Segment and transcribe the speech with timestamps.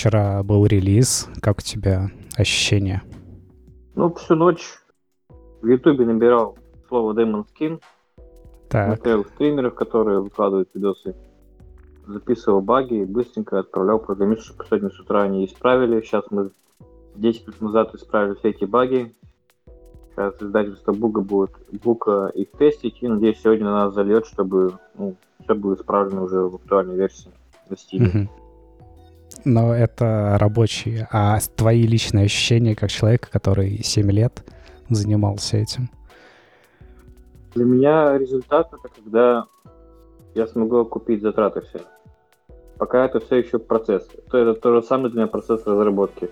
[0.00, 1.28] вчера был релиз.
[1.42, 3.02] Как у тебя ощущения?
[3.94, 4.78] Ну, всю ночь
[5.60, 6.56] в Ютубе набирал
[6.88, 7.82] слово Demon Skin.
[8.70, 8.94] Так.
[8.94, 11.14] Смотрел стримеров, которые выкладывают видосы.
[12.06, 16.00] Записывал баги и быстренько отправлял программисту, чтобы сегодня с утра они исправили.
[16.00, 16.50] Сейчас мы
[17.16, 19.14] 10 минут назад исправили все эти баги.
[20.12, 21.50] Сейчас издательство Буга будет
[21.84, 23.02] Бука их тестить.
[23.02, 25.14] И надеюсь, сегодня на нас зальет, чтобы ну,
[25.44, 27.30] все было исправлено уже в актуальной версии
[27.68, 28.30] на Steam.
[29.44, 31.08] Но это рабочие.
[31.10, 34.44] А твои личные ощущения как человека, который 7 лет
[34.88, 35.90] занимался этим?
[37.54, 39.46] Для меня результат это когда
[40.34, 41.80] я смогу окупить затраты все.
[42.78, 44.08] Пока это все еще процесс.
[44.30, 46.30] То это то же самое для меня процесс разработки.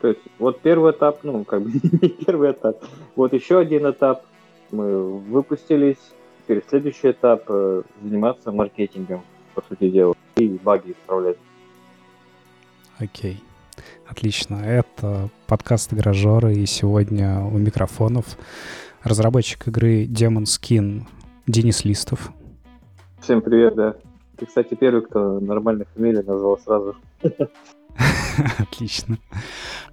[0.00, 2.84] То есть вот первый этап, ну как бы не первый этап.
[3.16, 4.24] Вот еще один этап.
[4.70, 5.98] Мы выпустились.
[6.44, 9.22] Теперь следующий этап э, заниматься маркетингом,
[9.54, 11.36] по сути дела, и баги исправлять.
[12.98, 13.42] Окей.
[14.06, 14.56] Отлично.
[14.56, 18.38] Это подкаст «Гаражеры», и сегодня у микрофонов
[19.02, 21.02] разработчик игры Demon Skin
[21.46, 22.32] Денис Листов.
[23.20, 23.94] Всем привет, да.
[24.36, 26.96] Ты, кстати, первый, кто нормальную фамилию назвал сразу.
[28.58, 29.18] Отлично.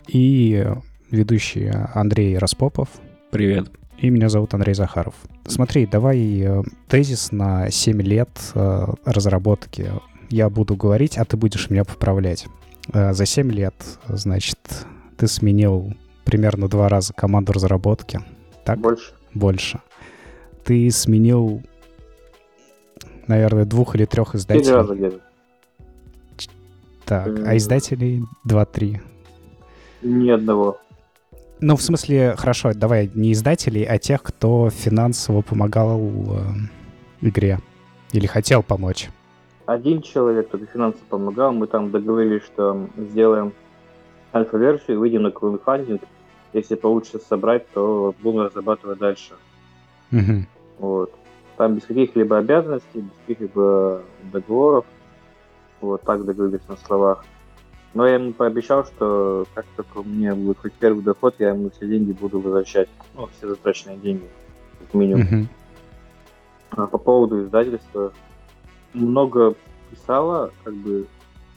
[0.08, 0.66] И
[1.10, 2.90] ведущий Андрей Распопов.
[3.32, 3.70] Привет.
[3.98, 5.16] И меня зовут Андрей Захаров.
[5.48, 9.90] Смотри, давай э, тезис на 7 лет э, разработки.
[10.30, 12.48] Я буду говорить, а ты будешь меня поправлять.
[12.94, 13.76] Э, За 7 лет,
[14.08, 14.60] значит,
[15.18, 18.20] ты сменил примерно два раза команду разработки.
[18.66, 18.80] Так?
[18.80, 19.14] Больше.
[19.34, 19.80] Больше.
[20.64, 21.62] Ты сменил,
[23.28, 24.76] наверное, двух или трех Четыре издателей.
[24.76, 25.20] раза где-то.
[27.06, 27.58] Так, а М.
[27.58, 29.00] издателей 2-3.
[30.02, 30.80] Ни одного.
[31.62, 36.42] Ну, в смысле, хорошо, давай не издателей, а тех, кто финансово помогал э,
[37.22, 37.60] игре.
[38.12, 39.10] Или хотел помочь.
[39.66, 43.54] Один человек, кто финансово помогал, мы там договорились, что сделаем
[44.34, 46.02] альфа-версию, выйдем на краудфандинг.
[46.54, 49.34] Если получится собрать, то будем разрабатывать дальше.
[50.12, 50.48] Мгм.
[50.78, 51.12] Вот.
[51.58, 54.86] Там без каких-либо обязанностей, без каких-либо договоров.
[55.82, 57.26] Вот так договорились на словах.
[57.94, 61.70] Но я ему пообещал, что как только у меня будет хоть первый доход, я ему
[61.72, 62.90] все деньги буду возвращать.
[63.16, 64.30] Ну, все затраченные деньги,
[64.80, 65.24] как минимум.
[65.24, 65.50] Мгм.
[66.72, 68.12] А по поводу издательства
[68.96, 69.56] много
[69.92, 71.08] писала, как бы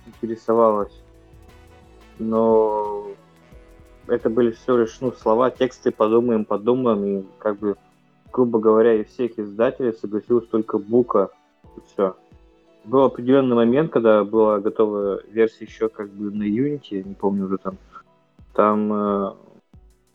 [0.06, 1.02] интересовалась,
[2.18, 3.06] но
[4.06, 7.76] это были всего лишь ну, слова, тексты, подумаем, подумаем, и как бы,
[8.32, 11.30] грубо говоря, из всех издателей согласилась только Бука,
[11.76, 12.16] и все.
[12.84, 17.58] Был определенный момент, когда была готова версия еще как бы на Unity, не помню уже
[17.58, 17.76] там,
[18.54, 19.32] там э,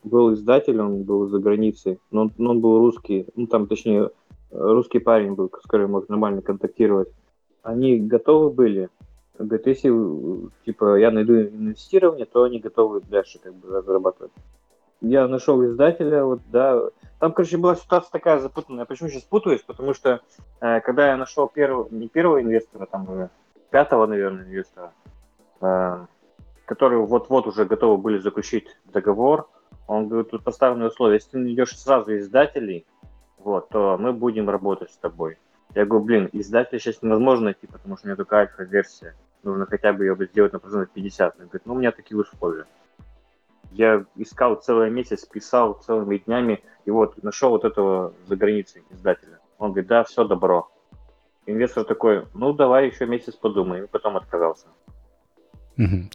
[0.02, 4.10] был издатель, он был за границей, но но он был русский, ну там точнее
[4.54, 7.08] русский парень был, с которым мог нормально контактировать.
[7.62, 8.88] Они готовы были.
[9.38, 14.32] Говорит, если э, типа я найду инвестирование, то они готовы дальше как бы разрабатывать.
[15.00, 16.80] Я нашел издателя, вот, да.
[17.18, 18.84] Там, короче, была ситуация такая запутанная.
[18.84, 19.62] Почему сейчас путаюсь?
[19.62, 20.20] Потому что
[20.60, 23.30] э, когда я нашел первого, не первого инвестора, там уже
[23.70, 24.92] пятого, наверное, инвестора,
[25.60, 26.06] э,
[26.64, 29.48] которые вот-вот уже готовы были заключить договор,
[29.86, 31.16] он говорит, тут поставленные условия.
[31.16, 32.86] Если ты найдешь сразу издателей,
[33.44, 35.38] вот, то мы будем работать с тобой.
[35.74, 39.14] Я говорю, блин, издателя сейчас невозможно найти, потому что у меня только альфа-версия.
[39.42, 41.34] Нужно хотя бы ее сделать на процентов 50.
[41.38, 42.64] Он говорит, ну у меня такие условия.
[43.72, 49.40] Я искал целый месяц, писал целыми днями, и вот нашел вот этого за границей издателя.
[49.58, 50.70] Он говорит, да, все добро.
[51.46, 54.66] Инвестор такой, ну давай еще месяц подумай, и потом отказался.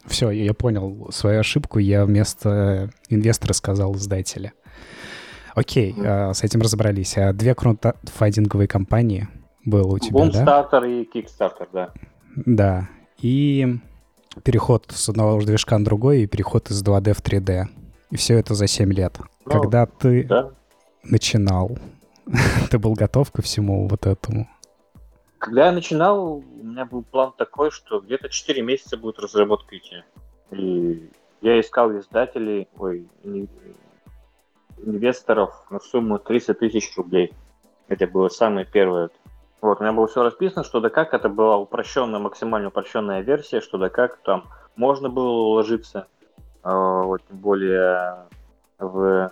[0.06, 1.78] Все, я понял свою ошибку.
[1.78, 4.52] Я вместо инвестора сказал издателя.
[5.54, 7.16] Окей, а, с этим разобрались.
[7.16, 9.28] А две краудфандинговые компании
[9.64, 10.24] было у тебя, да?
[10.24, 11.92] Бумстартер и Кикстартер, да.
[12.36, 12.88] Да.
[13.18, 13.76] И
[14.44, 17.64] переход с одного движка на другой, и переход из 2D в 3D.
[18.10, 19.18] И все это за 7 лет.
[19.44, 20.50] Ну, Когда ты Да.
[21.04, 21.78] начинал,
[22.70, 24.48] ты был готов ко всему вот этому?
[25.38, 30.02] Когда я начинал, у меня был план такой, что где-то 4 месяца будет разработка идти.
[30.50, 31.08] И
[31.40, 33.08] я искал издателей, ой,
[34.84, 37.32] инвесторов на сумму 300 тысяч рублей.
[37.88, 39.10] Это было самое первое.
[39.60, 43.60] Вот, у меня было все расписано, что да как, это была упрощенная, максимально упрощенная версия,
[43.60, 46.06] что да как, там можно было уложиться,
[46.64, 48.26] э, вот, тем более
[48.78, 49.30] в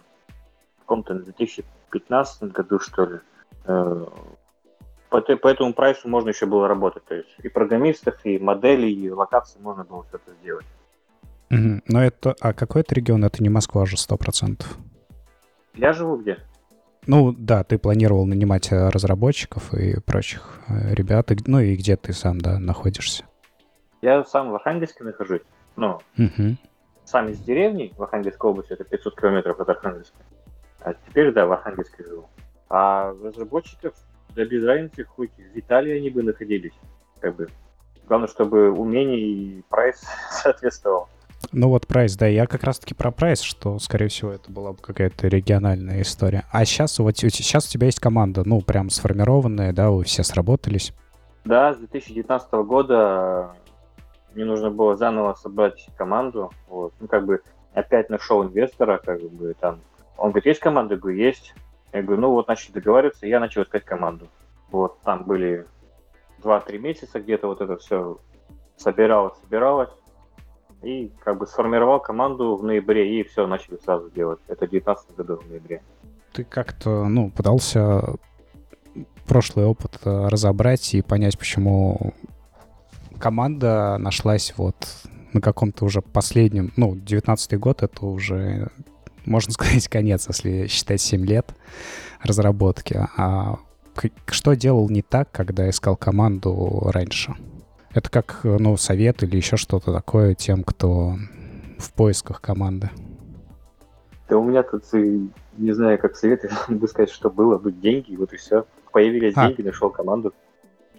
[0.81, 3.19] каком-то 2015 году, что ли,
[3.65, 4.07] э,
[5.09, 7.05] по, по этому прайсу можно еще было работать.
[7.07, 10.67] То есть и программистов, и моделей, и локаций можно было все это сделать.
[11.51, 11.83] Мгм.
[11.87, 12.37] Но это...
[12.41, 13.25] А какой это регион?
[13.25, 14.65] Это не Москва же, 100%.
[15.79, 16.39] Я живу где?
[17.07, 21.31] Ну, да, ты планировал нанимать э, разработчиков и прочих э, ребят.
[21.47, 23.25] Ну и где ты сам, да, находишься?
[24.03, 25.41] Я сам в Архангельске нахожусь.
[25.77, 26.59] Ну, Мгм.
[27.05, 30.17] сам из деревни в Архангельской области, это 500 километров от Архангельска.
[30.81, 32.29] А теперь, да, в Архангельске живу.
[32.69, 33.95] А разработчиков,
[34.35, 36.75] да без разницы, хоть в Италии они бы находились.
[37.21, 37.49] Как бы.
[38.09, 41.09] Главное, чтобы умение и прайс соответствовал.
[41.53, 44.79] Ну вот прайс, да, я как раз-таки про прайс, что, скорее всего, это была бы
[44.79, 46.45] какая-то региональная история.
[46.51, 50.93] А сейчас вот сейчас у тебя есть команда, ну, прям сформированная, да, вы все сработались.
[51.45, 53.53] Да, с 2019 года
[54.35, 56.51] мне нужно было заново собрать команду.
[56.69, 56.93] Вот.
[57.01, 57.41] Ну, как бы
[57.73, 59.81] опять нашел инвестора, как бы там.
[60.17, 60.95] Он говорит, есть команда?
[60.95, 61.55] Я говорю, есть.
[61.93, 64.29] Я говорю, ну вот начали договариваться, я начал искать команду.
[64.71, 65.67] Вот, там были
[66.43, 68.19] 2-3 месяца где-то вот это все
[68.77, 69.91] собиралось, собиралось.
[70.83, 74.39] И как бы сформировал команду в ноябре, и все, начали сразу делать.
[74.47, 75.83] Это в 19 году в ноябре.
[76.33, 78.17] Ты как-то, ну, пытался
[79.27, 82.15] прошлый опыт э, разобрать и понять, почему
[83.19, 84.77] команда нашлась вот
[85.33, 88.71] на каком-то уже последнем, ну, 19 год, это уже,
[89.25, 91.55] можно сказать, конец, если считать 7 лет
[92.23, 93.07] разработки.
[93.17, 93.59] А
[94.27, 97.35] что делал не так, когда искал команду раньше?
[97.99, 101.15] Это как, ну, совет или еще что-то такое тем, кто
[101.81, 102.91] в поисках команды?
[104.29, 107.73] Да у меня тут, и не знаю, как совет, я могу сказать, что было, бы
[107.73, 108.67] деньги, вот и все.
[108.93, 109.49] Появились А.
[109.49, 110.33] деньги, нашел команду.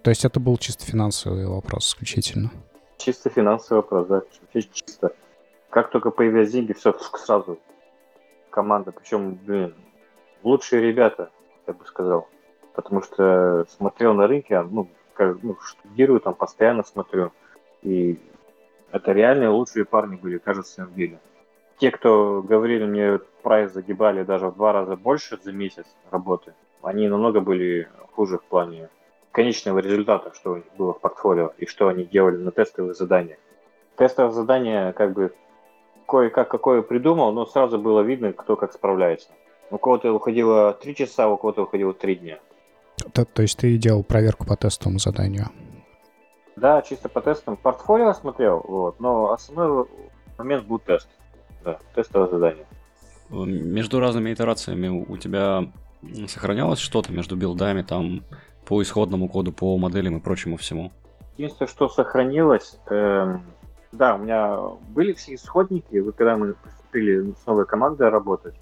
[0.02, 2.50] То есть это был чисто финансовый вопрос исключительно?
[2.98, 5.14] Чисто финансовый вопрос, да, чисто.
[5.70, 7.58] Как только появились деньги, все, сразу
[8.50, 8.92] команда.
[8.92, 9.74] Причем, блин,
[10.42, 11.30] лучшие ребята,
[11.66, 12.28] я бы сказал.
[12.74, 17.32] Потому что смотрел на рынке, ну, как, ну, штудирую там, постоянно смотрю.
[17.82, 18.18] И
[18.92, 21.18] это реальные лучшие парни были, кажется, в деле.
[21.78, 26.52] Те, кто говорили мне, прайс загибали даже в два раза больше за месяц работы,
[26.82, 28.88] они намного были хуже в плане
[29.32, 33.38] конечного результата, что у них было в портфолио и что они делали на тестовых заданиях.
[33.96, 35.32] Тестовое задание, как бы,
[36.06, 39.28] кое-как какое придумал, но сразу было видно, кто как справляется.
[39.70, 42.38] У кого-то уходило 3 часа, у кого-то уходило 3 дня.
[43.12, 45.46] То, то есть ты делал проверку по тестовому заданию?
[46.56, 47.56] Да, чисто по тестам.
[47.56, 49.86] Портфолио смотрел, вот, но основной
[50.38, 51.08] момент был тест.
[51.64, 52.66] Да, тестовое задание.
[53.30, 55.70] Между разными итерациями у тебя
[56.26, 58.24] сохранялось что-то между билдами, там,
[58.66, 60.92] по исходному коду, по моделям и прочему всему?
[61.36, 63.44] Единственное, что сохранилось, эм,
[63.92, 64.58] да, у меня
[64.90, 68.54] были все исходники, вот когда мы приступили с новой командой работать,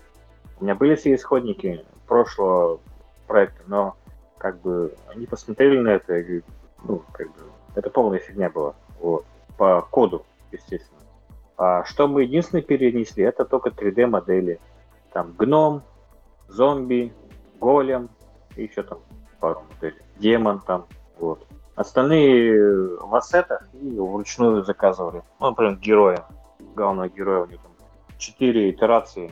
[0.60, 2.80] у меня были все исходники прошлого
[3.26, 3.96] проекта, но
[4.38, 6.42] как бы они посмотрели на это и
[6.84, 7.40] ну, как бы,
[7.74, 8.74] это полная фигня была.
[9.00, 9.24] Вот.
[9.56, 11.00] По коду, естественно.
[11.56, 14.60] А что мы единственное перенесли, это только 3D-модели.
[15.12, 15.82] Там гном,
[16.46, 17.12] зомби,
[17.58, 18.08] голем
[18.56, 19.00] и еще там
[19.40, 20.00] пару моделей.
[20.16, 20.86] Демон там,
[21.18, 21.44] вот.
[21.74, 25.22] Остальные в ассетах и вручную заказывали.
[25.40, 26.24] Ну, например, героя.
[26.74, 27.72] Главного героя у него там
[28.18, 29.30] четыре итерации.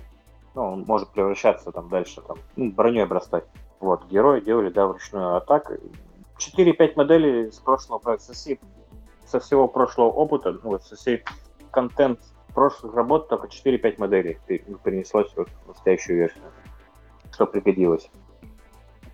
[0.55, 3.44] Ну, он может превращаться там дальше, там, ну, броней обрастать.
[3.81, 5.37] Вот, герои делали, да, вручную.
[5.37, 5.70] А так,
[6.38, 11.25] 4-5 моделей с прошлого проекта, со, всего прошлого опыта, ну, вот, со всей
[11.70, 12.20] контент
[12.55, 16.44] прошлых работ, только 4-5 моделей перенеслось вот в настоящую версию.
[17.32, 18.08] Что пригодилось.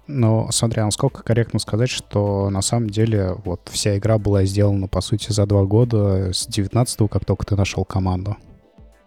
[0.06, 4.88] Но смотри, а насколько корректно сказать, что на самом деле вот вся игра была сделана,
[4.88, 8.36] по сути, за два года, с 19 как только ты нашел команду?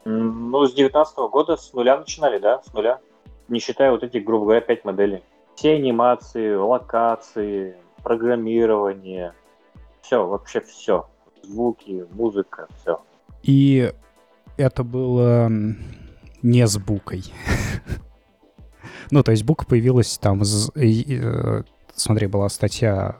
[0.05, 2.99] Ну, с 19 года с нуля начинали, да, с нуля.
[3.47, 5.23] Не считая вот этих, грубо говоря, 5 моделей.
[5.55, 9.33] Все анимации, локации, программирование,
[10.01, 11.07] все, вообще все.
[11.43, 13.01] Звуки, музыка, все.
[13.43, 13.93] И
[14.57, 15.49] это было
[16.41, 17.23] не с букой.
[19.11, 20.41] Ну, то есть бука появилась там...
[20.41, 23.17] э, Смотри, была статья,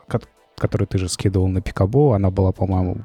[0.58, 3.04] которую ты же скидывал на Пикабу, она была, по-моему,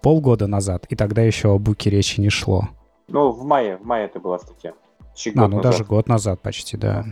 [0.00, 2.68] полгода назад, и тогда еще о буке речи не шло.
[3.08, 4.74] Ну, в мае, в мае это была статья.
[5.14, 5.62] Чуть а, ну назад.
[5.62, 7.04] даже год назад почти, да.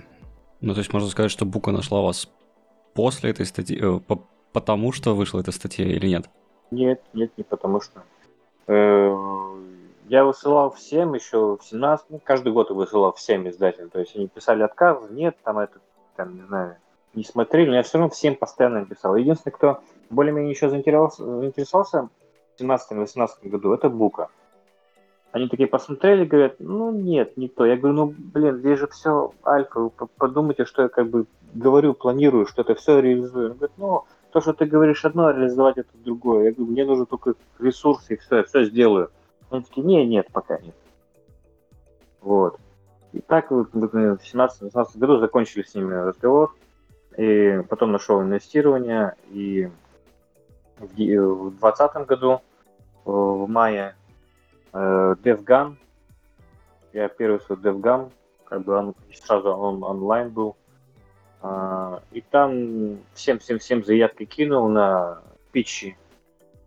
[0.61, 2.29] Ну, то есть можно сказать, что Бука нашла вас
[2.95, 4.23] после этой статьи, э, по
[4.53, 6.31] потому что вышла эта статья или нет?
[6.71, 8.03] Нет, нет, не потому что.
[8.67, 9.15] Э,
[10.09, 13.91] я высылал всем еще в 17, ну, каждый год высылал всем издателям.
[13.91, 15.79] То есть они писали отказ, нет, там это,
[16.17, 16.77] там, не знаю,
[17.13, 19.17] не смотрели, но я все равно всем постоянно писал.
[19.17, 22.09] Единственный, кто более-менее еще заинтересовался
[22.59, 24.29] в 17-18 году, это Бука.
[25.37, 27.67] Они такие посмотрели, говорят, ну нет, не то.
[27.67, 31.93] Я говорю, ну блин, здесь же все альфа, вы подумайте, что я как бы говорю,
[31.93, 33.51] планирую, что это все реализую.
[33.51, 36.45] Он говорит, ну то, что ты говоришь одно, а реализовать это другое.
[36.45, 39.11] Я говорю, мне нужно только ресурсы и все, я все сделаю.
[39.51, 40.75] Они такие, не, нет, пока нет.
[42.23, 42.59] Вот.
[43.13, 46.57] И так вот в 17-18 году закончили с ними разговор.
[47.19, 49.17] И потом нашел инвестирование.
[49.29, 49.69] И
[50.79, 52.41] в 2020 году
[53.05, 54.06] в мае э,
[54.73, 55.77] DevGun.
[56.93, 58.11] Я первый свой DevGun,
[58.45, 60.57] как бы он сразу он онлайн был.
[61.43, 65.97] А, и там всем-всем-всем заявки кинул на питчи.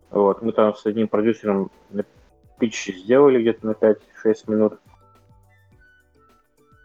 [0.10, 1.72] Вот, мы там с одним продюсером
[2.60, 3.98] питчи сделали где-то на 5-6
[4.48, 4.80] минут.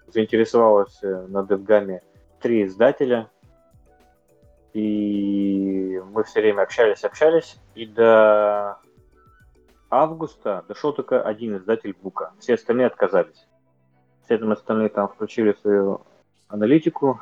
[0.08, 2.00] Заинтересовалось э, на DevGam
[2.40, 3.28] три издателя.
[4.72, 7.58] И мы все время общались, общались.
[7.74, 8.78] И до
[10.02, 12.32] августа дошел только один издатель Бука.
[12.38, 13.46] Все остальные отказались.
[14.24, 16.00] Все остальные там включили свою
[16.48, 17.20] аналитику.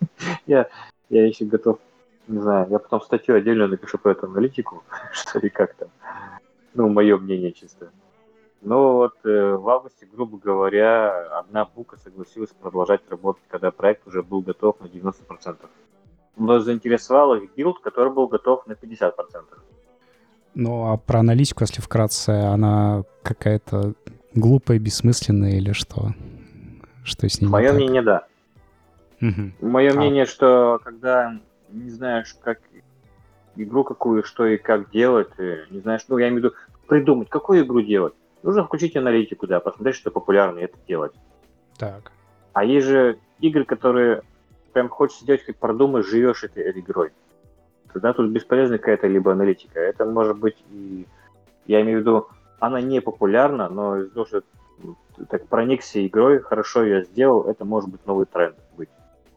[0.46, 0.68] я,
[1.08, 1.78] я еще готов,
[2.28, 5.88] не знаю, я потом статью отдельно напишу про эту аналитику, что и как там.
[6.74, 7.90] Ну, мое мнение чисто.
[8.62, 14.22] Но вот э, в августе, грубо говоря, одна Бука согласилась продолжать работать, когда проект уже
[14.22, 15.56] был готов на 90%.
[16.36, 19.14] Но заинтересовал их build, который был готов на 50%.
[20.54, 23.94] Ну, а про аналитику, если вкратце, она какая-то
[24.34, 26.14] глупая, бессмысленная или что?
[27.04, 28.26] Что с ней Мое мнение, да.
[29.20, 29.68] Угу.
[29.68, 29.94] Мое а.
[29.94, 31.38] мнение, что когда
[31.70, 32.60] не знаешь, как
[33.56, 36.54] игру какую, что и как делать, не знаешь, ну, я имею в виду
[36.86, 41.12] придумать, какую игру делать, нужно включить аналитику, да, посмотреть, что популярно, и это делать.
[41.78, 42.12] Так.
[42.52, 44.22] А есть же игры, которые
[44.72, 47.12] прям хочешь сделать, как продумаешь, живешь этой игрой.
[47.92, 49.80] Тогда тут бесполезна какая-то либо аналитика.
[49.80, 51.06] Это может быть и...
[51.66, 52.28] Я имею в виду,
[52.58, 54.42] она не популярна, но из-за того, что
[55.28, 58.88] так проникся игрой, хорошо ее сделал, это может быть новый тренд быть.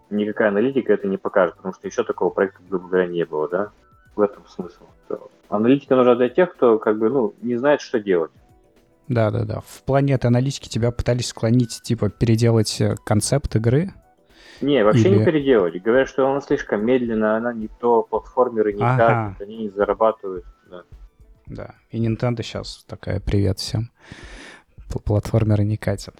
[0.09, 3.71] Никакая аналитика это не покажет, потому что еще такого проекта, грубо говоря, не было, да?
[4.15, 4.83] В этом смысл.
[5.49, 8.31] Аналитика нужна для тех, кто как бы, ну, не знает, что делать.
[9.07, 9.61] Да, да, да.
[9.65, 13.91] В плане этой аналитики тебя пытались склонить, типа, переделать э, концепт игры,
[14.61, 15.19] не, вообще Или...
[15.19, 15.81] не переделывать.
[15.81, 19.33] Говорят, что она слишком медленная, она не то, платформеры не ага.
[19.35, 20.45] катят, они не зарабатывают.
[20.69, 20.83] Да.
[21.47, 23.91] да, и Nintendo сейчас такая привет всем.
[25.05, 26.15] Платформеры не катят.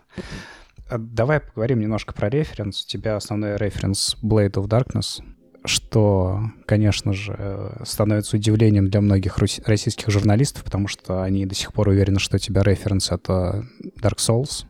[0.90, 2.84] А давай поговорим немножко про референс.
[2.84, 5.24] У тебя основной референс Blade of Darkness,
[5.66, 11.90] что, конечно же, становится удивлением для многих российских журналистов, потому что они до сих пор
[11.90, 13.66] уверены, что у тебя референс— это
[14.02, 14.66] Dark Souls.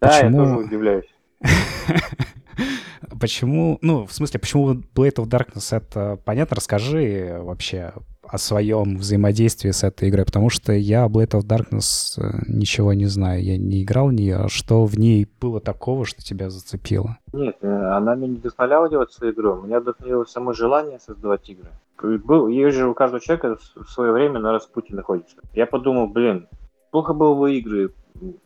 [0.00, 0.40] Да, Почему...
[0.40, 1.14] я тоже удивляюсь.
[3.20, 6.56] Почему, ну, в смысле, почему Blade of Darkness это понятно?
[6.56, 12.42] Расскажи вообще о своем взаимодействии с этой игрой, потому что я Blade of Darkness э,
[12.48, 14.46] ничего не знаю, я не играл в нее.
[14.48, 17.18] Что в ней было такого, что тебя зацепило?
[17.32, 21.70] Нет, э, она мне не вдохновляла делать свою игру, меня вдохновило само желание создавать игры.
[22.02, 25.36] Был, есть же у каждого человека в свое время на распутье находится.
[25.54, 26.46] Я подумал, блин,
[26.90, 27.92] плохо было бы игры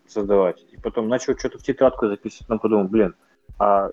[0.06, 0.64] создавать.
[0.70, 3.14] И потом начал что-то в тетрадку записывать, но подумал, блин,
[3.60, 3.90] а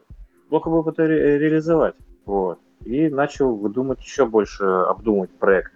[0.50, 1.96] плохо бы это ре- реализовать.
[2.26, 2.60] Вот.
[2.86, 5.74] И начал выдумать еще больше, обдумывать проект.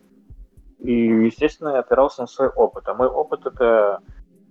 [0.79, 2.87] И, естественно, я опирался на свой опыт.
[2.87, 3.99] А мой опыт это,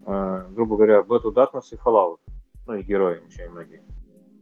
[0.07, 2.19] э, грубо говоря, Battle Darkness и Fallout.
[2.67, 3.83] Ну и герои очень многие.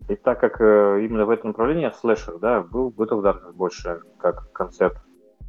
[0.09, 4.51] И так как э, именно в этом направлении слэшер, да, был Battle Darkness больше как
[4.53, 4.99] концепт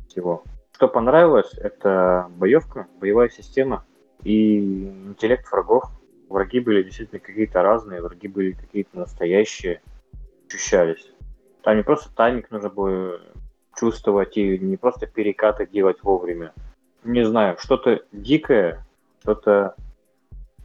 [0.07, 0.43] всего.
[0.73, 3.83] Что понравилось, это боевка, боевая система
[4.23, 5.85] и интеллект врагов.
[6.29, 9.81] Враги были действительно какие-то разные, враги были какие-то настоящие
[10.47, 11.11] ощущались.
[11.63, 13.19] Там не просто тайминг нужно было
[13.77, 16.53] чувствовать и не просто перекаты делать вовремя.
[17.03, 18.85] Не знаю, что-то дикое,
[19.21, 19.75] что-то...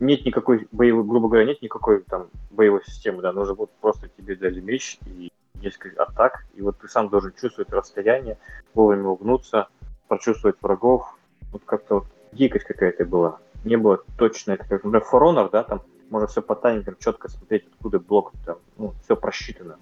[0.01, 4.35] Нет никакой боевой, грубо говоря, нет никакой там боевой системы, да, нужно будет просто тебе
[4.35, 8.37] дали меч и несколько атак, и вот ты сам должен чувствовать расстояние,
[8.75, 9.69] вовремя угнуться,
[10.09, 11.17] прочувствовать врагов.
[11.53, 13.39] Вот как-то вот дикость какая-то была.
[13.65, 17.29] Не было точно, это как, например, For Honor, да, там можно все по таймингам четко
[17.29, 19.77] смотреть, откуда блок там, ну, все просчитано.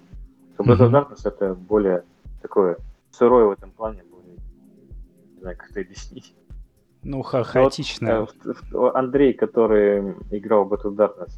[0.57, 0.91] Black mm-hmm.
[0.91, 2.03] Darkness это более
[2.41, 2.77] такое
[3.11, 4.37] сырое в этом плане, более,
[5.35, 6.33] не знаю, как это объяснить.
[7.03, 8.27] Ну, ха хаотично.
[8.71, 11.33] Вот, Андрей, который играл в Battle Darkness,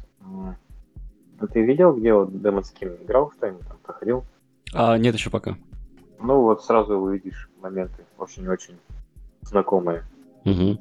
[1.52, 4.24] ты видел, где вот Demon Skin играл, что-нибудь там проходил?
[4.72, 5.56] А, нет, еще пока.
[6.20, 8.76] Ну вот сразу увидишь моменты очень-очень
[9.42, 10.04] знакомые.
[10.44, 10.78] Угу.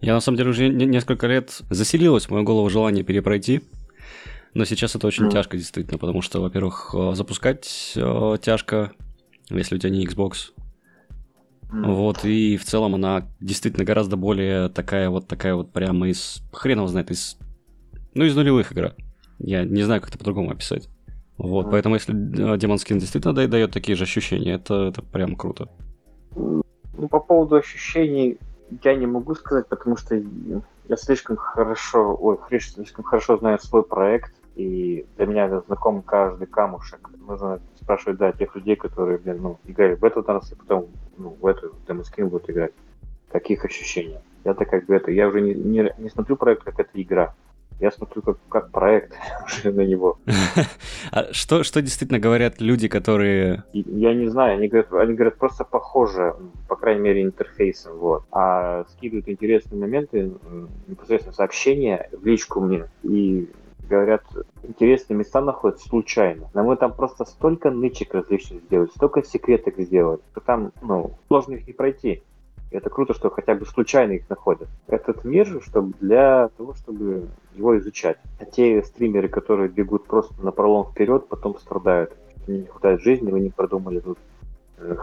[0.00, 3.62] Я на самом деле уже несколько лет заселилось в мою голову желание перепройти.
[4.54, 5.32] Но сейчас это очень mm.
[5.32, 8.92] тяжко, действительно, потому что, во-первых, э, запускать э, тяжко,
[9.50, 10.52] если у тебя не Xbox.
[11.70, 11.92] Mm.
[11.92, 16.86] Вот, и в целом она действительно гораздо более такая вот, такая вот прямо из, хрен
[16.88, 17.36] знает, из,
[18.14, 18.94] ну, из нулевых игра.
[19.38, 20.88] Я не знаю, как это по-другому описать.
[21.36, 21.70] Вот, mm.
[21.72, 25.68] поэтому если э, Demon Skin действительно дает такие же ощущения, это, это прям круто.
[26.34, 28.38] Ну, по поводу ощущений,
[28.82, 30.20] я не могу сказать, потому что
[30.88, 37.10] я слишком хорошо, ой, слишком хорошо знаю свой проект, и для меня знаком каждый камушек.
[37.26, 41.46] Нужно спрашивать, да, тех людей, которые, блин, ну, играли в эту танцы, потом ну, в
[41.46, 42.72] эту демоскрин будут играть.
[43.30, 44.18] Каких ощущений?
[44.44, 47.34] Я-то как бы это, я уже не, не, не смотрю проект как это игра.
[47.78, 49.12] Я смотрю как, как проект
[49.46, 50.18] уже на него.
[51.12, 53.64] А что, что действительно говорят люди, которые...
[53.72, 56.34] Я не знаю, они говорят, они говорят просто похоже,
[56.68, 58.24] по крайней мере, интерфейсом, вот.
[58.32, 60.32] А скидывают интересные моменты,
[60.88, 62.86] непосредственно сообщения в личку мне.
[63.02, 63.48] И
[63.88, 64.24] говорят,
[64.62, 66.48] интересные места находят случайно.
[66.54, 71.54] Но мы там просто столько нычек различных сделали, столько секреток сделали, что там, ну, сложно
[71.54, 72.22] их не пройти.
[72.70, 74.68] И это круто, что хотя бы случайно их находят.
[74.88, 78.18] Этот мир, чтобы для того, чтобы его изучать.
[78.40, 82.12] А те стримеры, которые бегут просто на пролом вперед, потом страдают.
[82.46, 84.18] Не хватает жизни, вы не продумали тут
[84.78, 84.96] э,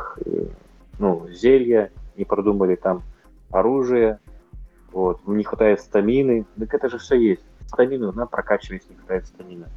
[1.00, 3.01] ну, зелья, не продумали там
[3.50, 4.20] оружие,
[4.91, 6.46] вот, не хватает стамины.
[6.58, 7.43] Так это же все есть.
[7.67, 9.67] Стамину, на, прокачивать, не хватает стамина.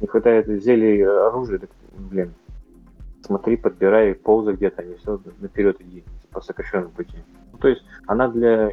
[0.00, 2.34] Не хватает зелья оружия, так, блин,
[3.22, 7.16] смотри, подбирай, ползай где-то, не все, наперед иди по сокращенному пути.
[7.52, 8.72] Ну, то есть она для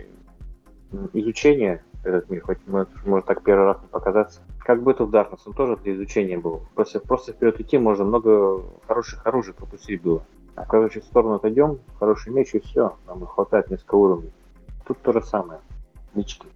[1.14, 4.42] изучения этот мир, хоть может, может так первый раз не показаться.
[4.60, 6.62] Как бы это в Darkness, он тоже для изучения был.
[6.76, 10.24] Просто, просто вперед идти можно много хороших оружий пропустить было.
[10.56, 14.32] А короче, в сторону отойдем, хороший меч и все, нам хватает несколько уровней.
[14.86, 15.60] Тут то же самое.
[16.14, 16.48] Нички.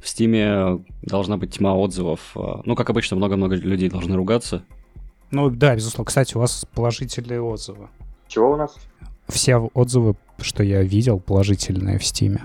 [0.00, 2.34] В Стиме должна быть тьма отзывов.
[2.64, 4.62] Ну, как обычно, много-много людей должны ругаться.
[5.30, 6.06] Ну да, безусловно.
[6.06, 7.88] Кстати, у вас положительные отзывы.
[8.28, 8.76] Чего у нас?
[9.30, 12.40] Все отзывы, что я видел, положительные в Стиме.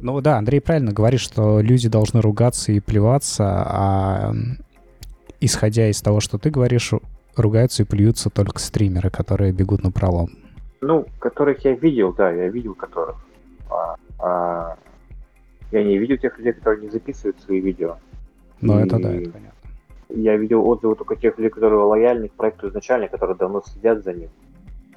[0.00, 4.32] Ну да, Андрей правильно говорит, что люди должны ругаться и плеваться, а
[5.40, 6.92] исходя из того, что ты говоришь,
[7.36, 10.30] ругаются и плюются только стримеры, которые бегут на пролом.
[10.80, 13.16] Ну, которых я видел, да, я видел которых.
[13.70, 14.76] А, а,
[15.72, 17.96] я не видел тех людей, которые не записывают свои видео.
[18.60, 18.84] Ну, и...
[18.84, 19.58] это да, это понятно.
[20.10, 24.14] Я видел отзывы только тех людей, которые лояльны к проекту изначально, которые давно следят за
[24.14, 24.30] ним.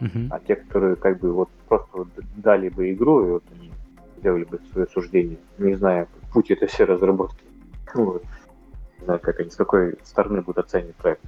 [0.02, 0.28] Uh-huh.
[0.32, 3.72] А те, которые как бы вот просто вот дали бы игру, и вот они
[4.18, 7.44] сделали бы свое суждение, не зная путь этой все разработки.
[7.94, 8.24] Вот.
[9.00, 11.22] Не знаю, как они, с какой стороны будут оценивать проект.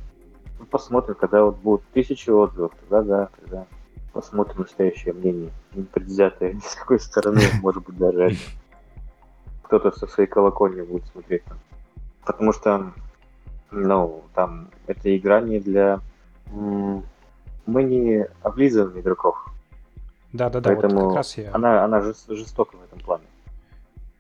[0.60, 3.68] Ну, посмотрим, когда вот будут тысячи отзывов, тогда да, тогда
[4.14, 8.38] посмотрим настоящее мнение, не предвзятое ни с какой стороны, может быть, даже
[9.64, 11.58] кто-то со своей колокольни будет смотреть там.
[12.26, 12.94] Потому что,
[13.72, 16.00] ну, там, эта игра не для
[17.66, 19.38] мы не облизываем игроков.
[20.32, 21.52] Да-да-да, Поэтому вот как раз я...
[21.54, 23.24] Она, она жестока в этом плане.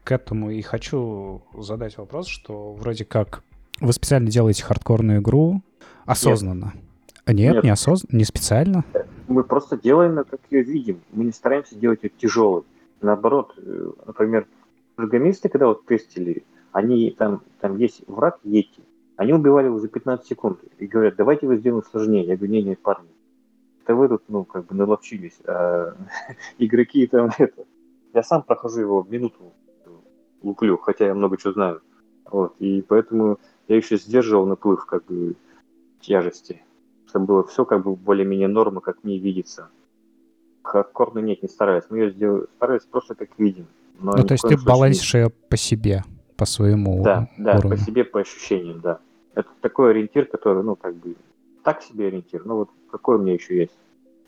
[0.04, 3.42] К этому и хочу задать вопрос, что вроде как
[3.80, 5.62] вы специально делаете хардкорную игру
[6.06, 6.74] осознанно.
[7.26, 7.64] Нет, Нет, Нет.
[7.64, 8.06] Не, осоз...
[8.12, 8.84] не специально.
[9.28, 11.02] Мы просто делаем, как ее видим.
[11.12, 12.64] Мы не стараемся делать ее тяжелой.
[13.02, 14.48] Наоборот, э, например,
[14.96, 18.82] программисты, когда вот тестили, они там, там есть враг Йети,
[19.16, 22.26] они убивали его за 15 секунд и говорят, давайте вы сделаем сложнее.
[22.26, 23.08] Я говорю, не, не, парни,
[23.84, 25.96] это вы тут, ну, как бы наловчились, а
[26.58, 27.66] игроки там это...
[28.14, 29.54] Я сам прохожу его в минуту
[30.42, 31.82] луклю, хотя я много чего знаю.
[32.30, 35.36] Вот, и поэтому я еще сдерживал наплыв, как бы,
[36.00, 36.62] тяжести.
[37.08, 39.70] Чтобы было все как бы более-менее норма, как мне видится.
[40.64, 41.84] Хардкорно нет, не стараюсь.
[41.90, 43.68] Мы ее сделали, стараюсь просто как видим.
[44.00, 46.04] Но ну, то есть ты балансишь ее по себе,
[46.36, 47.78] по своему Да, да, уровню.
[47.78, 49.00] по себе, по ощущениям, да.
[49.36, 51.16] Это такой ориентир, который, ну, как бы,
[51.64, 52.46] так себе ориентир.
[52.46, 53.74] Ну вот какой у меня еще есть?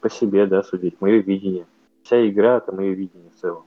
[0.02, 1.00] По себе, да, судить.
[1.02, 1.66] Мое видение.
[2.04, 3.64] Вся игра— это мое видение в целом.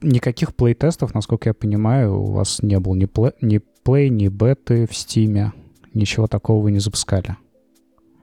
[0.00, 4.28] Никаких playtest ов, насколько я понимаю, у вас не было ни, play, ни play, ни
[4.28, 5.52] беты в Steam е.
[5.94, 7.36] Ничего такого вы не запускали.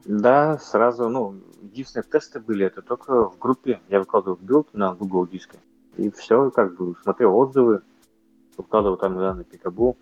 [0.06, 3.80] Да, сразу, ну, единственные тесты были, это только в группе.
[3.90, 5.60] Я выкладывал build на Google диске.
[5.98, 7.82] И все, как бы, смотрел отзывы,
[8.58, 9.98] выкладывал там, да, на Пикабу.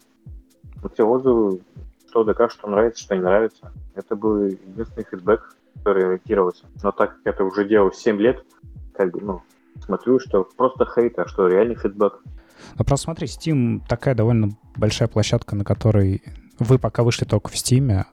[0.80, 1.62] Смотрел отзывы,
[2.10, 3.72] что да как, что нравится, что не нравится.
[3.96, 6.66] Это был единственный фидбэк, который ориентировался.
[6.84, 8.44] Но так как это уже делал 7 лет,
[8.94, 9.42] как бы, ну,
[9.86, 12.20] смотрю, что просто хейт, а что реальный фидбэк.
[12.78, 16.24] Ну, просто смотри, Steam такая довольно большая площадка, на которой
[16.60, 18.06] вы пока вышли только в Steam,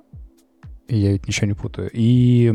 [0.88, 2.52] я ведь ничего не путаю, и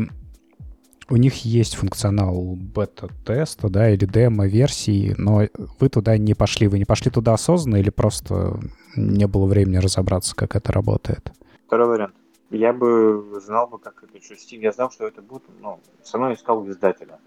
[1.10, 5.42] у них есть функционал бета-теста, да, или демо-версии, но
[5.80, 6.68] вы туда не пошли.
[6.68, 8.58] Вы не пошли туда осознанно или просто
[8.96, 11.32] не было времени разобраться, как это работает?
[11.66, 12.14] Второй вариант.
[12.50, 14.58] Я бы знал бы, как это Steam.
[14.58, 17.18] Я знал, что это будет, ну, со мной искал издателя.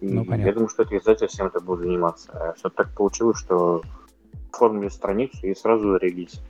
[0.00, 0.48] И ну, понятно.
[0.48, 2.30] я думаю, что это издатель всем это будет заниматься.
[2.32, 3.82] А что так получилось, что
[4.52, 6.40] оформили страницу и сразу релиз.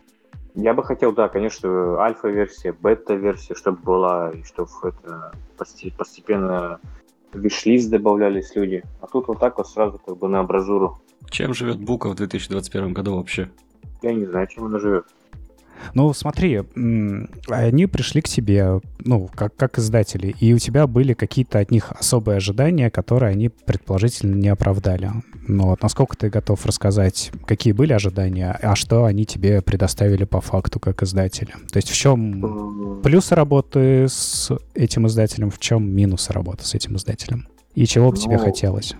[0.54, 5.32] Я бы хотел, да, конечно, альфа-версия, бета-версия, чтобы была, и чтобы это
[5.96, 6.78] постепенно
[7.32, 8.84] виш добавлялись люди.
[9.00, 11.00] А тут вот так вот сразу как бы на абразуру.
[11.28, 13.50] Чем живет Бука в 2021 году вообще?
[14.02, 15.06] Я не знаю, чем она живет.
[15.92, 16.62] Ну, смотри,
[17.48, 21.92] они пришли к тебе, ну, как, как издатели, и у тебя были какие-то от них
[21.92, 25.10] особые ожидания, которые они предположительно не оправдали.
[25.46, 30.40] Но вот насколько ты готов рассказать, какие были ожидания, а что они тебе предоставили по
[30.40, 31.52] факту как издатели?
[31.70, 36.96] То есть в чем плюсы работы с этим издателем, в чем минусы работы с этим
[36.96, 37.46] издателем?
[37.74, 38.94] И чего бы ну, тебе хотелось?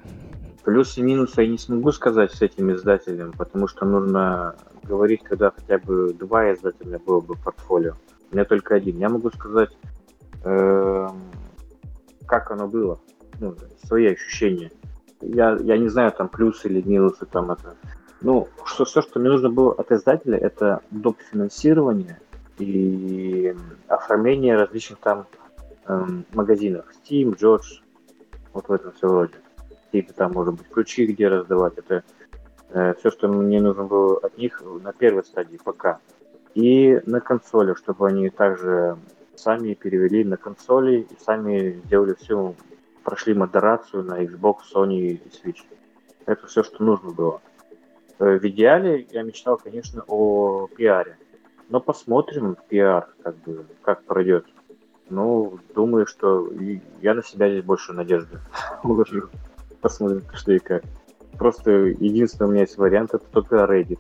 [0.65, 5.51] Плюсы и минусы я не смогу сказать с этим издателем, потому что нужно говорить, когда
[5.51, 7.95] хотя бы два издателя было бы в портфолио.
[8.31, 8.97] У меня только один.
[8.97, 9.77] Я могу сказать,
[10.43, 11.09] э,
[12.27, 12.99] как оно было,
[13.41, 14.73] ну, свои ощущения.
[15.21, 17.77] Я, я не знаю, там плюсы или минусы там это.
[18.23, 21.19] Ну, что, все, что мне нужно было от издателя, это доп.
[21.31, 22.19] финансирование
[22.59, 23.55] и
[23.89, 25.27] оформление различных там
[25.87, 26.87] эм, магазинов.
[27.05, 27.83] Steam, George,
[28.55, 29.35] вот в этом все вроде.
[29.95, 31.75] Какие-то там, может быть, ключи где раздавать.
[31.77, 32.03] Это
[32.71, 36.01] э, все, что мне нужно было от них на первой стадии пока.
[36.55, 38.99] И на консоли, чтобы они также
[39.37, 42.57] сами перевели на консоли и сами сделали все,
[43.05, 45.63] прошли модерацию на Xbox, Sony и Switch.
[46.27, 47.41] Это все, что нужно было.
[48.19, 51.17] Э, в идеале я мечтал, конечно, о пиаре.
[51.69, 54.45] Но посмотрим пиар, как бы, как пройдет.
[55.09, 56.51] Ну, думаю, что
[57.01, 58.41] я на себя здесь больше надежды
[58.83, 59.29] уложу.
[59.85, 60.83] Посмотрим, что и как.
[61.37, 63.99] Просто единственный у меня есть вариант, это только Reddit.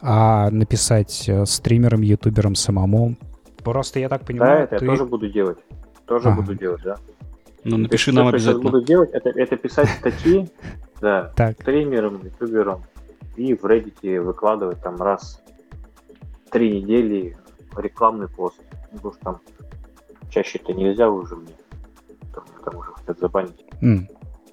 [0.00, 3.14] А написать э, стримерам, ютуберам самому?
[3.62, 4.84] Просто я так понимаю, Да, это ты...
[4.84, 5.58] я тоже буду делать.
[6.06, 6.40] Тоже ага.
[6.40, 6.96] буду делать, да.
[7.62, 8.62] Ну, напиши нам что обязательно.
[8.62, 10.50] Что я буду делать, это, это писать статьи,
[11.00, 12.82] да, стримерам, ютуберам,
[13.36, 15.40] и в Reddit выкладывать там раз
[16.46, 17.36] в три недели
[17.76, 18.60] рекламный пост.
[18.90, 19.40] Ну, потому что там
[20.30, 21.54] чаще это нельзя уже мне,
[22.58, 23.64] потому что хотят забанить.
[23.80, 24.08] Mm,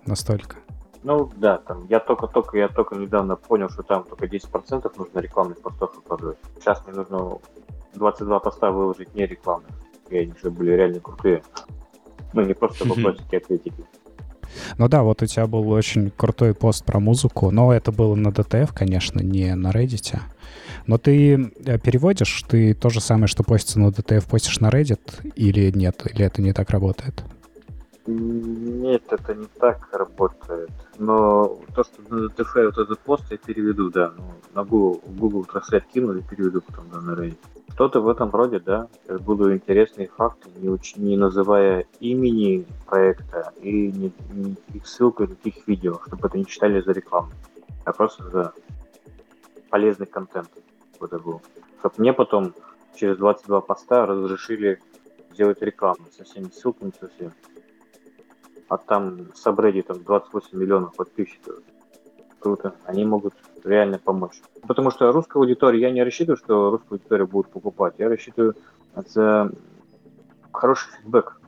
[0.09, 0.57] настолько.
[1.03, 5.61] Ну да, там я только-только, я только недавно понял, что там только 10% нужно рекламных
[5.61, 6.37] постов выкладывать.
[6.59, 7.37] Сейчас мне нужно
[7.93, 9.71] 22 поста выложить не рекламных.
[10.09, 11.41] И они же были реально крутые.
[12.33, 13.85] Ну, не просто вопросики ответики.
[14.77, 18.29] Ну да, вот у тебя был очень крутой пост про музыку, но это было на
[18.29, 20.19] DTF, конечно, не на Reddit.
[20.87, 25.31] Но ты э, переводишь, ты то же самое, что постится на DTF, постишь на Reddit
[25.35, 26.01] или нет?
[26.11, 27.23] Или это не так работает?
[28.09, 30.71] Нет, это не так работает.
[30.97, 34.13] Но то, что на DTF вот этот пост я переведу, да.
[34.17, 37.37] Ну, на Google, Google Translate кину и переведу потом на Reddit.
[37.73, 38.87] Что-то в этом роде, да.
[39.19, 40.95] Буду интересные факты, не, уч...
[40.95, 46.81] не называя имени проекта и не, не их ссылку никаких видео, чтобы это не читали
[46.81, 47.29] за рекламу,
[47.85, 48.53] а просто за
[49.69, 50.49] полезный контент
[50.99, 51.41] это был.
[51.79, 52.53] Чтобы мне потом
[52.95, 54.79] через 22 поста разрешили
[55.31, 57.31] сделать рекламу со всеми ссылками, со всем.
[58.69, 61.55] А там с там 28 миллионов подписчиков.
[62.39, 62.73] Круто.
[62.85, 63.33] Они могут
[63.65, 64.41] реально помочь.
[64.67, 67.95] Потому что русская аудитория, я не рассчитываю, что русскую аудиторию будут покупать.
[67.97, 68.55] Я рассчитываю
[68.95, 69.51] за
[70.53, 71.41] хороший фидбэк,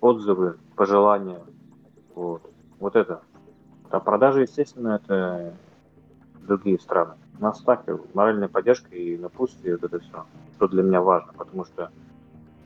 [0.00, 1.40] отзывы, пожелания.
[2.14, 2.42] Вот.
[2.78, 3.22] Вот это.
[3.90, 5.54] А продажи, естественно, это
[6.46, 11.32] другие страны на стаке моральная поддержка и напутствие, вот это все, что для меня важно,
[11.32, 11.90] потому что,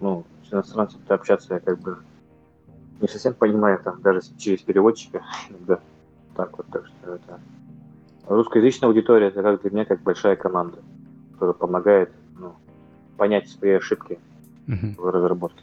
[0.00, 1.98] ну, с иностранцами общаться я как бы
[3.04, 5.78] не совсем понимаю, там, даже через переводчика иногда.
[6.36, 7.40] Так вот, так что это...
[8.26, 10.78] Русскоязычная аудитория, это как для меня как большая команда,
[11.34, 12.54] которая помогает, ну,
[13.18, 14.18] понять свои ошибки
[14.66, 14.94] угу.
[14.96, 15.62] в разработке.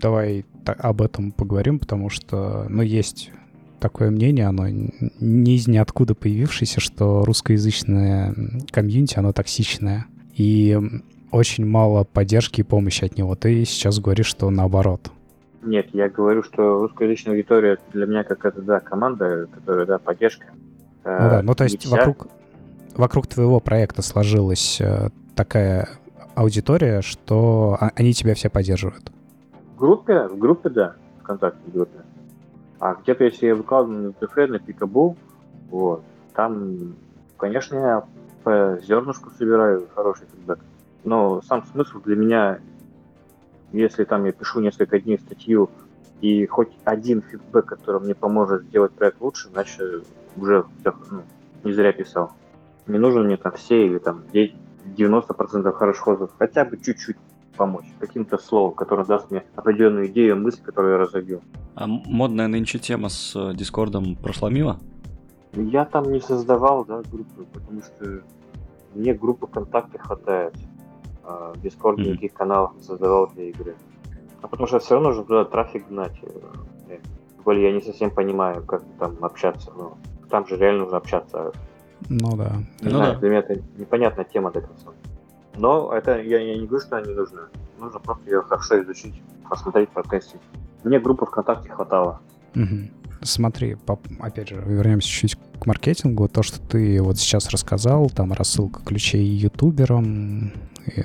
[0.00, 3.30] Давай об этом поговорим, потому что, ну, есть
[3.78, 8.34] такое мнение, оно не из ниоткуда появившееся, что русскоязычное
[8.72, 10.06] комьюнити, оно токсичное.
[10.34, 10.78] И
[11.30, 13.36] очень мало поддержки и помощи от него.
[13.36, 15.12] Ты сейчас говоришь, что наоборот.
[15.62, 20.46] Нет, я говорю, что русскоязычная аудитория для меня как это, да, команда, которая, да, поддержка.
[21.04, 21.96] Ну да, ну то есть вся...
[21.96, 22.28] вокруг,
[22.94, 25.88] вокруг твоего проекта сложилась э, такая
[26.34, 29.12] аудитория, что они тебя все поддерживают.
[29.76, 32.00] В группе, в группе, да, ВКонтакте в группе.
[32.78, 35.16] А где-то, если я выкладываю на ТФ, на Пикабу,
[35.70, 36.02] вот,
[36.34, 36.94] там,
[37.36, 38.04] конечно, я
[38.42, 40.58] по зернышку собираю хороший фидбэк.
[41.04, 42.58] Но сам смысл для меня,
[43.72, 45.70] если там я пишу несколько дней статью,
[46.20, 50.06] и хоть один фидбэк, который мне поможет сделать проект лучше, значит,
[50.36, 51.22] уже ну,
[51.64, 52.32] не зря писал.
[52.86, 57.16] Не нужно мне там все или там 90% хороших отзывов, хотя бы чуть-чуть
[57.56, 61.42] помочь каким-то словом, которое даст мне определенную идею, мысль, которую я разовью.
[61.74, 64.78] А модная нынче тема с э, Дискордом прошла мимо?
[65.52, 68.22] Я там не создавал, да, группы, потому что
[68.94, 70.54] мне группы ВКонтакте хватает.
[71.54, 72.08] В Дискорде mm-hmm.
[72.08, 73.76] никаких каналов не создавал для игры.
[74.42, 76.18] А потому что все равно нужно туда трафик гнать.
[76.22, 76.98] Э,
[77.40, 79.72] тем более я не совсем понимаю, как там общаться.
[79.76, 79.96] Ну,
[80.28, 81.52] там же реально нужно общаться.
[82.08, 82.52] Ну да.
[82.80, 83.20] Не ну знаю, да.
[83.20, 84.90] для меня это непонятная тема до конца.
[85.56, 87.42] Но это я, я не говорю, что они нужны.
[87.78, 90.40] Нужно просто ее хорошо изучить, посмотреть, протестить.
[90.84, 92.20] Мне группы ВКонтакте хватало.
[92.54, 92.99] Угу.
[93.22, 93.76] Смотри,
[94.20, 96.28] опять же, вернемся чуть-чуть к маркетингу.
[96.28, 100.52] То, что ты вот сейчас рассказал, там рассылка ключей ютуберам,
[100.86, 101.02] и,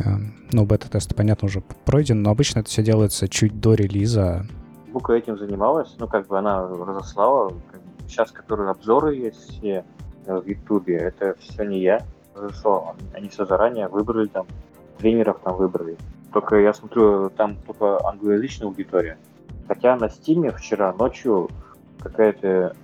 [0.52, 4.46] ну, бета-тест, понятно, уже пройден, но обычно это все делается чуть до релиза.
[4.94, 7.54] Бука этим занималась, ну, как бы она разослала.
[8.08, 9.84] Сейчас, которые обзоры есть все
[10.26, 12.02] э, в ютубе, это все не я
[12.34, 12.96] разослал.
[13.14, 14.46] Они все заранее выбрали там,
[15.00, 15.98] тренеров там выбрали.
[16.32, 19.18] Только я смотрю, там только англоязычная аудитория.
[19.68, 21.50] Хотя на Стиме вчера ночью
[22.06, 22.76] какая-то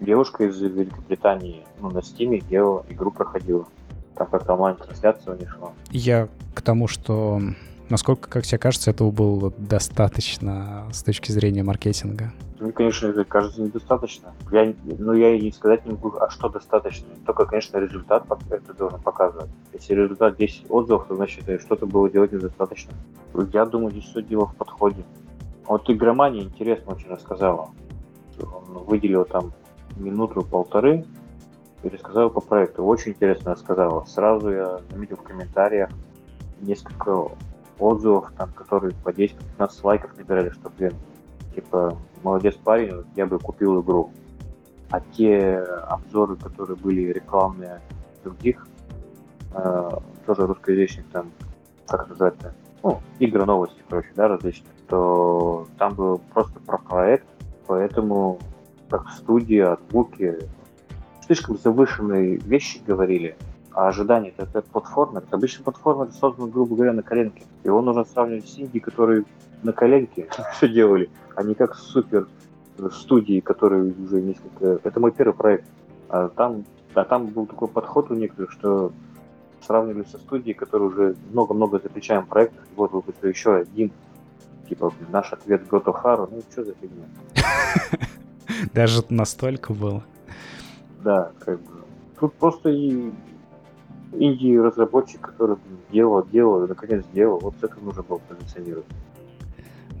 [0.00, 3.66] девушка из Великобритании ну, на Стиме делала игру проходила.
[4.14, 5.72] Там как-то онлайн-трансляция у них шла.
[5.90, 7.40] Я к тому, что
[7.88, 12.32] насколько, как тебе кажется, этого было достаточно с точки зрения маркетинга?
[12.60, 14.32] Мне, конечно, это кажется недостаточно.
[14.52, 17.08] Я, ну, я и сказать не могу, а что достаточно.
[17.26, 19.50] Только, конечно, результат это должен показывать.
[19.74, 22.92] Если результат 10 отзывов, то значит что-то было делать недостаточно.
[23.52, 25.04] Я думаю, здесь все дело в подходе.
[25.66, 27.70] Вот игромания интересно очень рассказала.
[28.44, 29.52] Он выделил там
[29.96, 31.04] минуту-полторы
[31.82, 32.84] и рассказал по проекту.
[32.84, 34.04] Очень интересно рассказала.
[34.04, 35.90] Сразу я заметил в комментариях
[36.60, 37.30] несколько
[37.78, 40.94] отзывов, там, которые по 10-15 лайков набирали, что, блин,
[41.54, 44.10] типа, молодец парень, я бы купил игру.
[44.90, 47.80] А те обзоры, которые были рекламные
[48.22, 48.66] других,
[49.52, 49.90] э,
[50.26, 51.32] тоже русскоязычных, там,
[51.86, 57.26] как называется, ну, игры новости, короче, да, различные, то там было просто про проект,
[57.66, 58.38] поэтому
[58.88, 60.38] как студия, от Буки,
[61.26, 63.36] слишком завышенные вещи говорили,
[63.72, 65.18] а ожидания это, платформа.
[65.18, 67.42] Это обычно платформа это создана, грубо говоря, на коленке.
[67.64, 69.24] Его нужно сравнивать с инди, которые
[69.62, 72.26] на коленке все делали, а не как супер
[72.92, 74.80] студии, которые уже несколько...
[74.82, 75.64] Это мой первый проект.
[76.08, 78.92] А там, а там был такой подход у некоторых, что
[79.66, 83.90] сравнивали со студией, которые уже много-много за плечами проектов, и вот выпустили еще один,
[84.68, 87.04] типа, наш ответ God of War, ну что за фигня?
[88.74, 90.04] Даже настолько было.
[91.02, 91.84] Да, как бы.
[92.18, 93.12] Тут просто и
[94.12, 95.56] инди-разработчик, который
[95.92, 98.86] делал, делал, и наконец сделал, вот это нужно было позиционировать.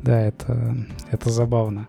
[0.02, 0.76] Да, это,
[1.10, 1.88] это забавно.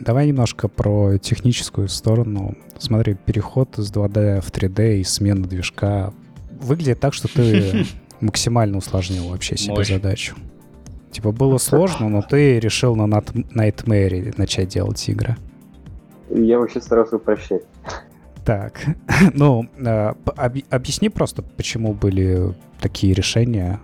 [0.00, 2.56] Давай немножко про техническую сторону.
[2.78, 6.12] Смотри, переход из 2D в 3D и смена движка
[6.60, 7.86] выглядит так, что ты
[8.20, 10.36] максимально усложнил вообще себе задачу.
[11.12, 15.36] Типа было сложно, но ты решил на Nightmare начать делать игры.
[16.30, 17.62] Я вообще старался упрощать.
[18.44, 18.80] Так,
[19.34, 20.14] ну, э,
[20.70, 23.78] объясни просто, почему были такие решения.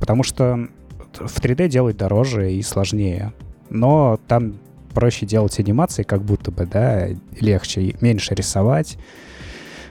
[0.00, 0.68] Потому что
[1.14, 3.32] в 3D делать дороже и сложнее.
[3.70, 4.58] Но там
[4.92, 7.08] проще делать анимации, как будто бы, да,
[7.40, 8.98] легче, меньше рисовать.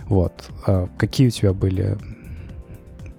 [0.08, 0.50] Вот.
[0.68, 1.98] А какие у тебя были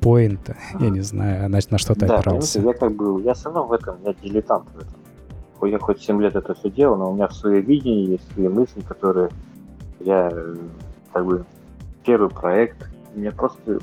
[0.00, 0.56] поинты?
[0.78, 2.60] Я не знаю, на, на что ты да, опирался.
[2.60, 5.68] Я как бы, я все равно в этом, я дилетант в этом.
[5.68, 8.80] Я хоть 7 лет это все делал, но у меня свои видения есть, свои мысли,
[8.82, 9.30] которые
[10.00, 10.30] я
[11.12, 11.44] как бы
[12.04, 12.88] первый проект.
[13.14, 13.78] У меня просто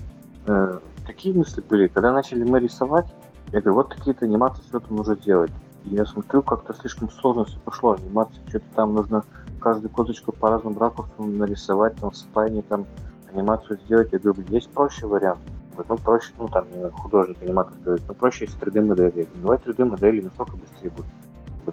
[0.46, 3.08] э, такие мысли были, когда начали мы рисовать,
[3.52, 5.52] я говорю, вот такие-то анимации все это нужно делать.
[5.86, 7.94] И я смотрю, как-то слишком сложно все пошло.
[7.94, 9.24] Анимация, что-то там нужно
[9.60, 12.86] каждую козочку по разным ракурсам нарисовать, там, спайни, там,
[13.32, 14.10] анимацию сделать.
[14.12, 15.40] Я говорю, есть проще вариант.
[15.76, 19.28] Ну, проще, ну, там, художник, аниматор говорит, ну, проще есть 3D-модели.
[19.36, 21.06] Давай 3D-модели настолько быстрее будет.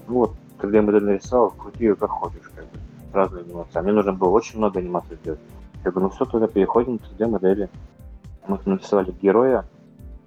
[0.07, 2.79] Ну, вот, 3D-модель нарисовал, крути ее как хочешь, как бы,
[3.13, 3.79] разные анимации.
[3.79, 5.41] А мне нужно было очень много анимаций сделать.
[5.85, 7.71] Я говорю, ну все, тогда переходим к 3D-модели.
[8.47, 9.65] Мы нарисовали героя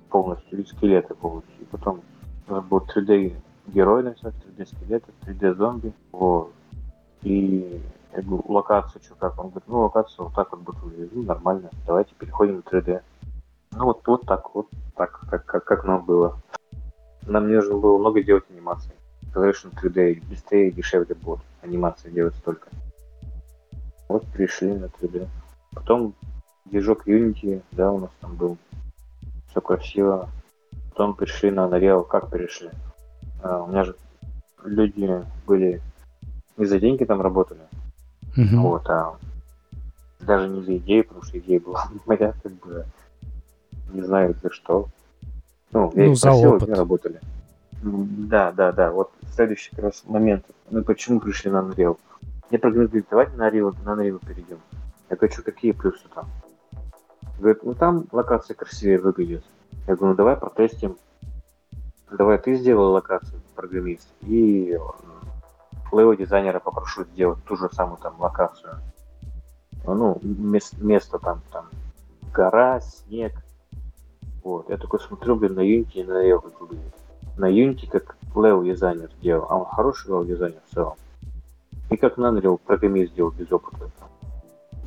[0.09, 1.53] полностью, и скелеты полностью.
[1.59, 2.01] И потом
[2.47, 3.35] у нас был 3D
[3.67, 5.93] герой нарисовать, 3D скелеты, 3D зомби.
[6.11, 6.51] Вот.
[7.21, 7.81] И
[8.15, 9.39] я говорю, локацию что как?
[9.39, 11.15] Он говорит, ну локацию вот так вот будет выглядеть.
[11.15, 13.01] Ну, нормально, давайте переходим на 3D.
[13.75, 16.39] Ну вот, вот так, вот так, как, как, как нам было.
[17.25, 18.43] Нам не нужно было много делать.
[19.33, 22.69] Говоришь, на 3D быстрее и дешевле будет анимации делать столько.
[24.07, 25.27] Вот пришли на 3D.
[25.71, 26.13] Потом
[26.65, 28.57] движок Unity, да, у нас там был.
[29.49, 30.29] Все красиво.
[30.89, 32.05] Потом пришли на Unreal.
[32.05, 32.69] Как пришли?
[33.41, 33.95] А, у меня же
[34.63, 35.81] люди были
[36.57, 37.61] не за деньги там работали.
[38.37, 38.57] Mm-hmm.
[38.57, 39.15] Вот, а
[40.19, 42.85] даже не за идею, потому что идея была моя, как бы,
[43.93, 44.87] не знаю за что.
[45.71, 46.69] Ну, я ну, их просил, опыт.
[46.69, 47.21] работали.
[47.81, 48.91] Да, да, да.
[48.91, 50.45] Вот следующий как раз момент.
[50.69, 51.97] Мы почему пришли на Unreal?
[52.49, 54.59] Мне программист говорит, давайте на Unreal, на Unreal перейдем.
[55.09, 56.27] Я говорю, что какие плюсы там?
[57.39, 59.43] Говорит, ну там локация красивее выглядит.
[59.87, 60.97] Я говорю, ну давай протестим.
[62.11, 64.77] Давай ты сделай локацию, программист, и
[65.91, 68.77] левого дизайнера попрошу сделать ту же самую там локацию.
[69.85, 71.65] Ну, место, место там, там,
[72.33, 73.33] гора, снег,
[74.43, 74.69] Вот.
[74.69, 76.13] Я такой смотрю, блин, на Unity и на
[76.59, 76.93] выглядит.
[77.37, 80.95] На Unity как level дизайнер делал, а он хороший level дизайнер в целом.
[81.89, 83.89] И как на Unreal программист сделал без опыта.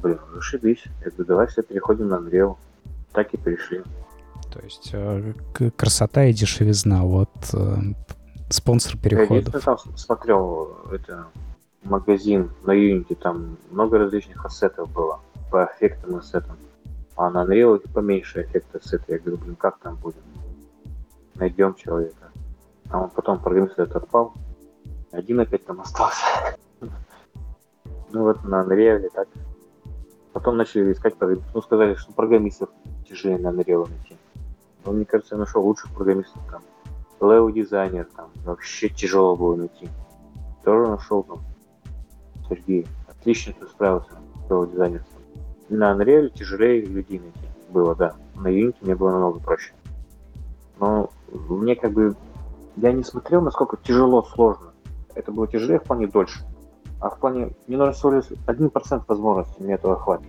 [0.03, 0.85] Блин, зашибись.
[1.05, 2.57] Я говорю, давай все переходим на Unreal.
[3.13, 3.83] Так и перешли.
[4.53, 5.33] То есть э,
[5.77, 7.77] красота и дешевизна, вот э,
[8.51, 9.55] спонсор переходов.
[9.55, 11.27] Я там смотрел это
[11.83, 16.57] магазин на Unity, там много различных ассетов было по эффектам ассетам.
[17.17, 19.05] А на Unreal поменьше эффекта ассета.
[19.09, 20.21] Я говорю, блин, как там будем?
[21.35, 22.31] Найдем человека.
[22.91, 24.35] А он потом программист этот отпал.
[25.13, 26.25] Один опять там остался.
[28.13, 29.29] Ну вот на Unreal так.
[30.33, 31.55] Потом начали искать программистов.
[31.55, 32.69] Ну, сказали, что программистов
[33.09, 34.17] тяжелее на Unreal найти.
[34.85, 36.63] Но мне кажется, я нашел лучших программистов там.
[37.21, 39.89] Лео дизайнер там вообще тяжело было найти.
[40.65, 41.41] Тоже нашел там
[42.49, 42.87] Сергей.
[43.09, 45.16] Отлично ты справился с Лео дизайнерством.
[45.69, 47.39] На Unreal тяжелее людей найти
[47.71, 48.15] было, да.
[48.37, 49.73] На Unity мне было намного проще.
[50.79, 52.15] Но мне как бы...
[52.77, 54.73] Я не смотрел, насколько тяжело, сложно.
[55.15, 56.41] Это было тяжелее в плане дольше.
[57.01, 57.51] А в плане...
[57.67, 60.27] Мне нужно всего лишь 1% возможностей, мне этого хватит.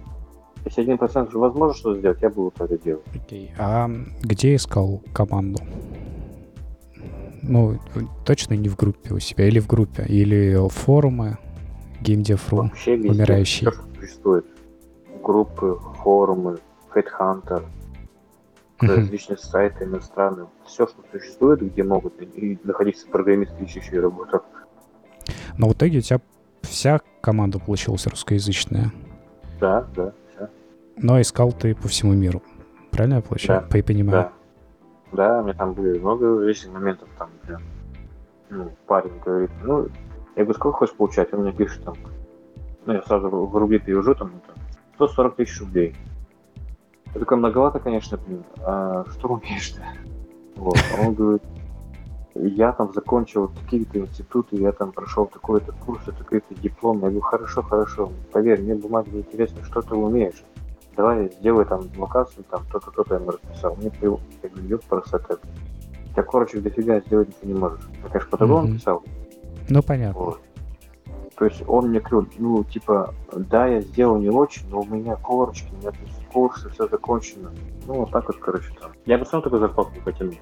[0.66, 3.04] Если 1% же возможно что сделать, я буду это делать.
[3.14, 3.48] Окей.
[3.48, 3.56] Okay.
[3.60, 3.90] А
[4.22, 5.60] где искал команду?
[7.42, 7.80] Ну,
[8.26, 11.38] точно не в группе у себя, или в группе, или форумы,
[12.02, 13.68] геймдев.ру, умирающий.
[13.68, 14.46] Все, что существует.
[15.28, 16.60] Группы, форумы,
[16.96, 17.66] Headhunter,
[18.80, 20.48] различные сайты иностранные.
[20.66, 24.42] Все, что существует, где могут и находиться программисты, ищущие работу.
[25.58, 26.22] Но в итоге у тебя
[26.62, 28.94] вся команда получилась русскоязычная.
[29.60, 30.50] Да, да, вся.
[30.96, 32.42] Но искал ты по всему миру.
[32.92, 33.66] Правильно я получаю?
[33.70, 34.32] Да, понимаю.
[34.32, 34.32] Да.
[35.12, 37.62] Да, у меня там были много различных моментов, там, прям,
[38.50, 39.88] ну, парень говорит, ну,
[40.38, 41.34] я говорю, сколько хочешь получать?
[41.34, 41.96] Он мне пишет там,
[42.86, 44.57] ну, я сразу в рубли перевожу, там, там
[44.98, 45.96] 140 тысяч рублей.
[47.14, 49.82] Я такой, многовато, конечно, блин, а что умеешь-то?
[50.56, 51.44] Вот, а он говорит,
[52.36, 56.98] я там закончил такие-то институты, я там прошел такой-то курс, такой-то диплом.
[56.98, 60.44] Я говорю, хорошо, хорошо, поверь, мне бумаги не интересно, что ты умеешь.
[60.96, 63.76] Давай сделай там локацию, там то-то, то-то я ему расписал.
[63.76, 65.42] Мне привел, я говорю, как.
[66.16, 67.88] Я корочек дофига сделать ты не можешь.
[68.04, 68.74] Я, конечно, по-другому mm-hmm.
[68.78, 69.04] писал.
[69.70, 70.20] Ну, понятно.
[70.20, 70.42] Вот.
[71.38, 75.16] То есть он мне говорил, ну, типа, да, я сделал не очень, но у меня
[75.16, 75.92] корочки, у меня
[76.34, 77.52] курсы, все закончено.
[77.86, 78.92] Ну, вот так вот, короче, там.
[79.06, 80.34] Я бы сам такой зарплату не потянул.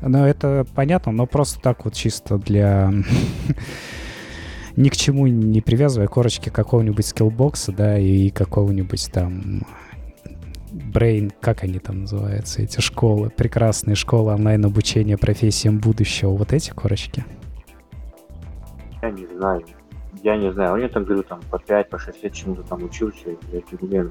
[0.00, 2.92] Ну, это понятно, но просто так вот чисто для...
[4.76, 9.66] Ни к чему не привязывая корочки какого-нибудь скиллбокса, да, и какого-нибудь там
[10.70, 17.24] Brain, как они там называются, эти школы, прекрасные школы онлайн-обучения профессиям будущего, вот эти корочки?
[19.02, 19.62] Я не знаю.
[20.22, 20.84] Я не знаю.
[20.84, 23.30] У там, говорю, там по 5, по 6 лет чему-то там учился.
[23.52, 24.10] Я, я,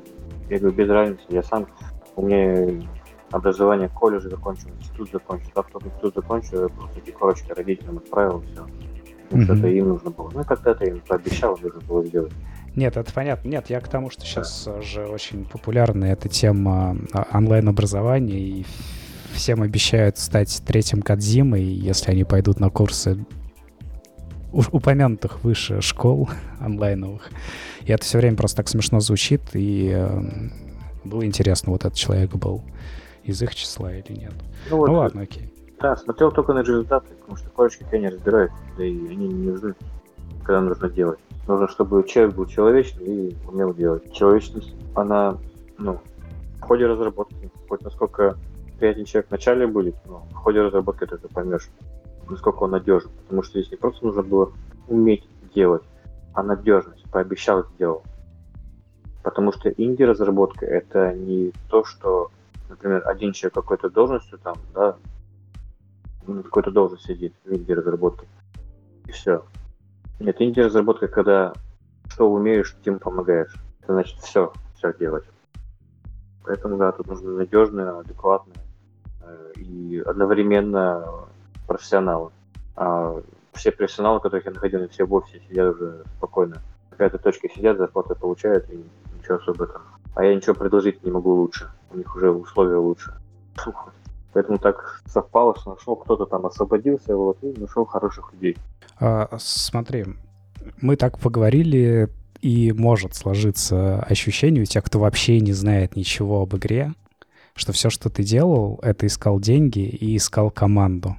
[0.50, 1.24] я говорю, без разницы.
[1.30, 1.68] Я сам,
[2.16, 2.86] у меня
[3.32, 5.50] образование колледж закончил, институт закончил.
[5.56, 8.68] Как только институт закончил, я просто эти корочки родителям отправил, все.
[9.30, 9.58] Mm-hmm.
[9.58, 10.30] это им нужно было.
[10.34, 12.34] Ну, когда-то им пообещал, нужно было сделать.
[12.76, 13.48] Нет, это понятно.
[13.48, 14.82] Нет, я к тому, что сейчас да.
[14.82, 18.66] же очень популярна эта тема а, онлайн-образования, и
[19.34, 23.26] всем обещают стать третьим Кадзимой, если они пойдут на курсы
[24.52, 27.30] упомянутых выше школ онлайновых.
[27.84, 30.22] И это все время просто так смешно звучит, и э,
[31.04, 32.62] было интересно, вот этот человек был
[33.24, 34.34] из их числа или нет.
[34.70, 35.52] Ну, вот, ну ладно, окей.
[35.80, 39.52] Да, смотрел только на результаты, потому что корочки я не разбираюсь, да и они не
[39.52, 39.74] нужны,
[40.44, 41.20] когда нужно делать.
[41.48, 44.14] Нужно, чтобы человек был человечный и умел делать.
[44.14, 45.38] Человечность, она,
[45.80, 46.00] ну,
[46.60, 48.38] в ходе разработки, хоть насколько
[48.78, 51.70] приятный человек в начале будет, но в ходе разработки ты это поймешь,
[52.32, 53.12] насколько он надежен.
[53.24, 54.52] Потому что здесь не просто нужно было
[54.88, 55.84] уметь делать,
[56.34, 57.04] а надежность.
[57.12, 58.04] Пообещал, сделал.
[59.24, 62.32] Потому что инди-разработка это не то, что
[62.72, 64.96] например, один человек какой-то должностью там, да,
[66.26, 68.26] на какой-то должность сидит в инди разработке.
[69.08, 69.44] И все.
[70.20, 71.54] Нет, инди разработка, когда
[72.10, 73.54] что умеешь, тем помогаешь.
[73.82, 75.24] Это значит все, все делать.
[76.44, 78.58] Поэтому, да, тут нужно надежные, адекватные
[79.22, 81.28] э, и одновременно
[81.74, 82.32] профессионалы.
[82.76, 83.22] А
[83.54, 86.58] все профессионалы, которых я находил, все в офисе сидят уже спокойно.
[86.90, 88.84] Какая-то точка сидят, зарплату получают, и
[89.18, 89.82] ничего особо там.
[90.16, 93.14] А я ничего предложить не могу лучше у них уже условия лучше.
[94.34, 98.58] Поэтому так совпало, что нашел кто-то там освободился, вот, и нашел хороших людей.
[99.00, 100.06] А, смотри,
[100.80, 102.10] мы так поговорили,
[102.42, 106.94] и может сложиться ощущение у тех, кто вообще не знает ничего об игре,
[107.54, 111.18] что все, что ты делал, это искал деньги и искал команду.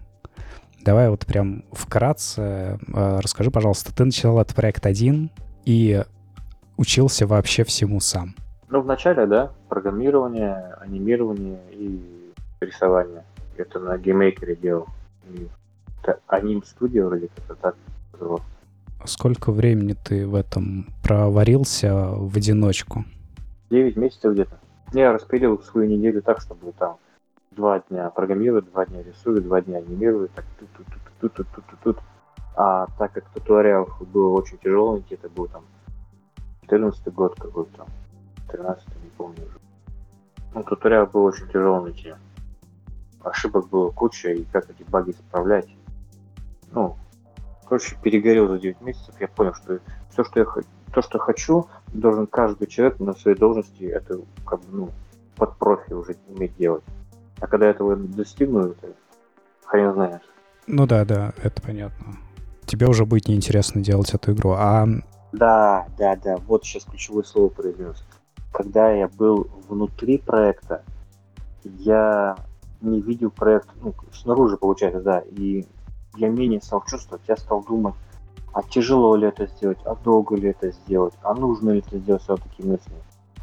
[0.84, 5.30] Давай вот прям вкратце э, расскажи, пожалуйста, ты начинал этот проект один
[5.64, 6.02] и
[6.76, 8.34] учился вообще всему сам.
[8.68, 13.24] Ну, вначале, да, программирование, анимирование и рисования.
[13.56, 14.88] Это на GameMaker е делал.
[15.30, 15.48] И
[16.02, 17.76] это Anime Studio вроде как-то так
[18.12, 18.42] называлось.
[19.04, 23.04] Сколько времени ты в этом проварился в одиночку?
[23.70, 24.58] 9 месяцев где-то.
[24.92, 26.96] Я распилил свою неделю так, чтобы там
[27.54, 31.66] два дня программирую, два дня рисую, два дня анимирую, так тут тут тут тут тут
[31.66, 31.98] тут тут
[32.54, 35.64] А так как туториал был очень тяжелый, это был там
[36.62, 37.86] 14 год какой-то,
[38.48, 39.58] 13 не помню уже.
[40.54, 42.14] Ну, туториал был очень тяжелый найти.
[43.22, 45.68] Ошибок было куча, и как эти баги исправлять.
[46.72, 46.96] Ну,
[47.68, 49.78] короче, перегорел за 9 месяцев, я понял, что
[50.10, 50.46] все, что я
[50.92, 54.90] то, что хочу, должен каждый человек на своей должности это как бы, ну,
[55.36, 56.84] под профи уже уметь делать.
[57.42, 58.74] А когда этого достигну,
[59.66, 60.22] хрен знает.
[60.68, 62.16] Ну да, да, это понятно.
[62.66, 64.52] Тебе уже будет неинтересно делать эту игру.
[64.52, 64.86] А
[65.32, 68.04] да, да, да, вот сейчас ключевое слово произнес.
[68.52, 70.84] Когда я был внутри проекта,
[71.64, 72.36] я
[72.80, 75.66] не видел проект, ну, снаружи, получается, да, и
[76.16, 77.94] я менее стал чувствовать, я стал думать,
[78.52, 82.22] а тяжело ли это сделать, а долго ли это сделать, а нужно ли это сделать,
[82.22, 82.92] все такие мысли.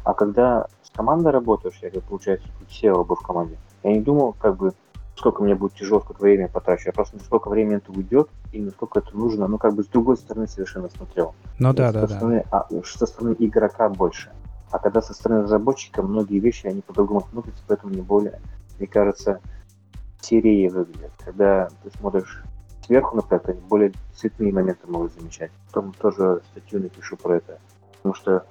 [0.04, 4.56] А когда с командой работаешь, я, получается, SEO был в команде, я не думал, как
[4.56, 4.72] бы,
[5.16, 6.84] сколько мне будет тяжело, сколько времени потрачу.
[6.86, 10.16] Я просто сколько времени это уйдет и насколько это нужно, ну, как бы с другой
[10.16, 11.34] стороны совершенно смотрел.
[11.58, 12.66] Ну да, да, стороны, да.
[12.70, 14.30] А, со стороны игрока больше.
[14.70, 18.40] А когда со стороны разработчика многие вещи, они по-другому смотрятся, поэтому не более,
[18.78, 19.40] мне кажется,
[20.20, 21.10] серии выглядят.
[21.24, 22.44] Когда ты смотришь
[22.86, 25.50] сверху, например, они более цветные моменты могут замечать.
[25.66, 27.58] Потом тоже статью напишу про это.
[27.96, 28.44] Потому что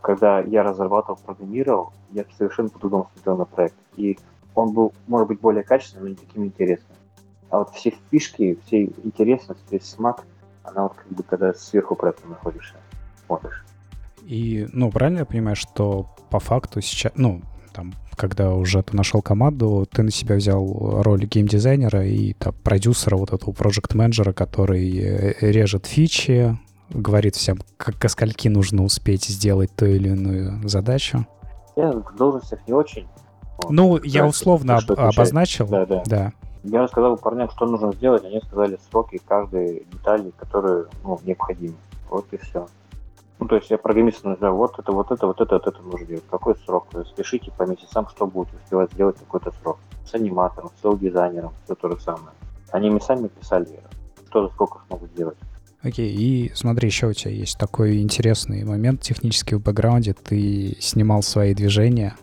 [0.00, 3.76] когда я разрабатывал, программировал, я совершенно по-другому смотрел на проект.
[3.96, 4.18] И
[4.58, 6.96] он был, может быть, более качественным, но не таким интересным.
[7.50, 10.24] А вот все фишки, все интересность, весь смак,
[10.64, 12.74] она вот как бы когда сверху проекта находишься,
[13.26, 13.64] смотришь.
[14.22, 17.40] И, ну, правильно я понимаю, что по факту сейчас, ну,
[17.72, 23.16] там, когда уже ты нашел команду, ты на себя взял роль геймдизайнера и там, продюсера,
[23.16, 26.58] вот этого проект менеджера который э, режет фичи,
[26.90, 31.26] говорит всем, как ко скольки нужно успеть сделать ту или иную задачу.
[31.76, 33.06] Я в должностях не очень.
[33.68, 35.66] Ну, я условно об, обозначил.
[35.68, 36.02] Да, да.
[36.06, 36.32] да.
[36.64, 41.76] Я рассказал парням, что нужно сделать, они сказали сроки каждой детали, которые ну, необходимы.
[42.10, 42.66] Вот и все.
[43.38, 46.06] Ну, то есть я программисту назвал, вот это, вот это, вот это, вот это нужно
[46.06, 46.24] делать.
[46.28, 46.88] Какой срок?
[47.06, 49.78] Спешите по месяцам, что будете успевать сделать какой-то срок.
[50.04, 52.30] С аниматором, с дизайнером, все то же самое.
[52.70, 53.80] Они мне сами писали,
[54.28, 55.38] что за сколько смогут сделать.
[55.82, 60.12] Окей, okay, и смотри, еще у тебя есть такой интересный момент технический в бэкграунде.
[60.12, 62.16] Ты снимал свои движения,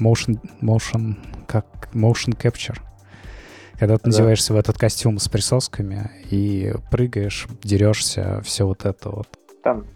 [0.00, 2.78] motion, motion, как motion capture.
[3.78, 4.10] Когда ты да.
[4.10, 9.28] надеваешься в этот костюм с присосками и прыгаешь, дерешься, все вот это вот.
[9.62, 9.86] Там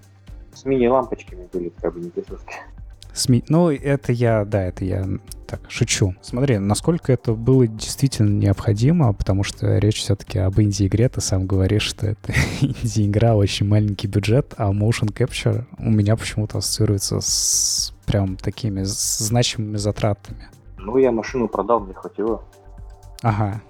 [0.54, 2.54] с мини-лампочками были, как бы не присоски.
[3.14, 3.44] СМИ.
[3.48, 5.06] Ну, это я, да, это я
[5.46, 6.14] так шучу.
[6.20, 11.82] Смотри, насколько это было действительно необходимо, потому что речь все-таки об инди-игре, ты сам говоришь,
[11.82, 18.36] что это инди-игра, очень маленький бюджет, а motion capture у меня почему-то ассоциируется с прям
[18.36, 20.48] такими значимыми затратами.
[20.78, 22.42] Ну, я машину продал, мне хватило.
[23.22, 23.62] Ага,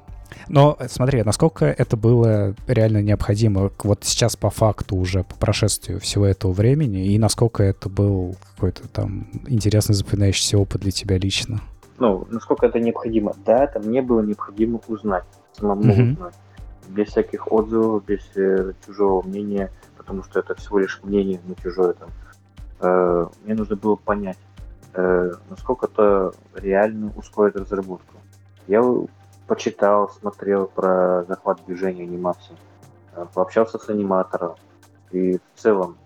[0.48, 6.26] но смотри, насколько это было реально необходимо вот сейчас по факту уже, по прошествию всего
[6.26, 11.60] этого времени, и насколько это был какой-то там интересный запоминающийся опыт для тебя лично?
[11.98, 13.34] Ну, насколько это необходимо?
[13.44, 16.12] Да, это мне было необходимо узнать, самому mm-hmm.
[16.12, 16.34] узнать.
[16.88, 21.94] Без всяких отзывов, без э, чужого мнения, потому что это всего лишь мнение, не чужое
[21.94, 22.10] там.
[22.80, 24.38] Э, мне нужно было понять,
[24.92, 28.16] э, насколько это реально ускорит разработку.
[28.66, 28.82] Я
[29.46, 32.56] почитал, смотрел про захват движения анимации,
[33.14, 34.56] э, пообщался с аниматором.
[35.10, 35.96] И в целом,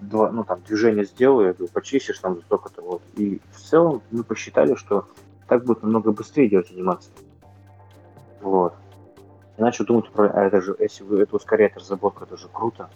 [0.00, 3.02] два, ну там движение сделаю, я говорю, почистишь там столько-то вот.
[3.16, 5.08] И в целом мы посчитали, что
[5.48, 7.12] так будет намного быстрее делать анимацию.
[8.40, 8.74] Вот.
[9.56, 12.88] И начал думать про, а это же, если вы это ускоряет разработку, это же круто.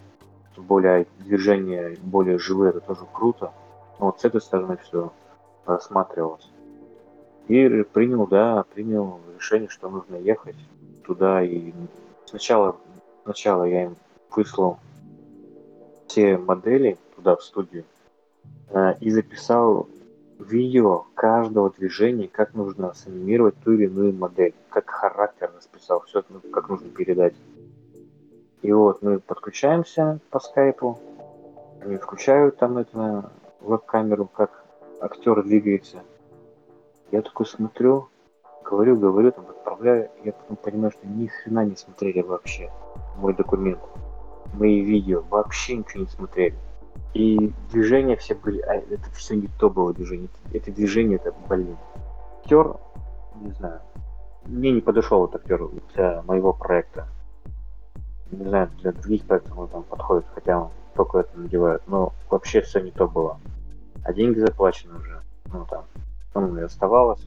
[0.56, 3.52] Более движение, более живые, это тоже круто.
[3.98, 5.12] Но вот с этой стороны все
[5.66, 6.48] рассматривалось.
[7.48, 10.56] И принял, да, принял решение, что нужно ехать
[11.04, 11.42] туда.
[11.42, 11.72] И
[12.26, 12.76] сначала,
[13.24, 13.96] сначала я им
[14.30, 14.78] выслал
[16.06, 17.84] все модели туда, в студию,
[18.70, 19.88] э, и записал
[20.38, 26.22] видео каждого движения, как нужно санимировать ту или иную модель, как характер расписал, все,
[26.52, 27.34] как нужно передать.
[28.62, 30.98] И вот мы подключаемся по скайпу,
[31.80, 33.30] они включают там это
[33.60, 34.64] веб-камеру, как
[35.00, 36.02] актер двигается,
[37.12, 38.08] я такой смотрю,
[38.64, 42.70] говорю, говорю, там отправляю, я потом понимаю, что ни хрена не смотрели вообще
[43.16, 43.80] мой документ,
[44.54, 46.56] мои видео, вообще ничего не смотрели.
[47.14, 51.76] И движения все были, а это все не то было движение, это движение, это, блин,
[52.40, 52.76] актер,
[53.36, 53.80] не знаю,
[54.46, 57.06] мне не подошел этот актер для моего проекта.
[58.30, 61.82] Не знаю, для других проектов он там подходит, хотя он только это надевает.
[61.86, 63.38] Но вообще все не то было.
[64.04, 65.22] А деньги заплачены уже.
[65.52, 65.84] Ну там,
[66.32, 67.26] там и оставалось.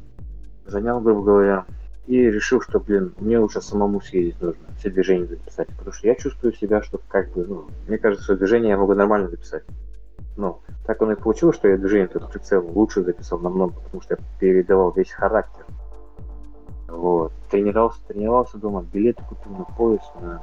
[0.65, 1.65] Занял, грубо говоря,
[2.07, 5.67] и решил, что, блин, мне лучше самому съездить нужно, все движения записать.
[5.69, 8.93] Потому что я чувствую себя, что как бы, ну, мне кажется, что движение я могу
[8.93, 9.63] нормально записать.
[10.37, 14.15] Ну, так оно и получилось, что я движение тут прицел лучше записал намного, потому что
[14.15, 15.65] я передавал весь характер.
[16.87, 17.31] Вот.
[17.49, 20.41] Тренировался, тренировался дома, билеты купил на поезд, на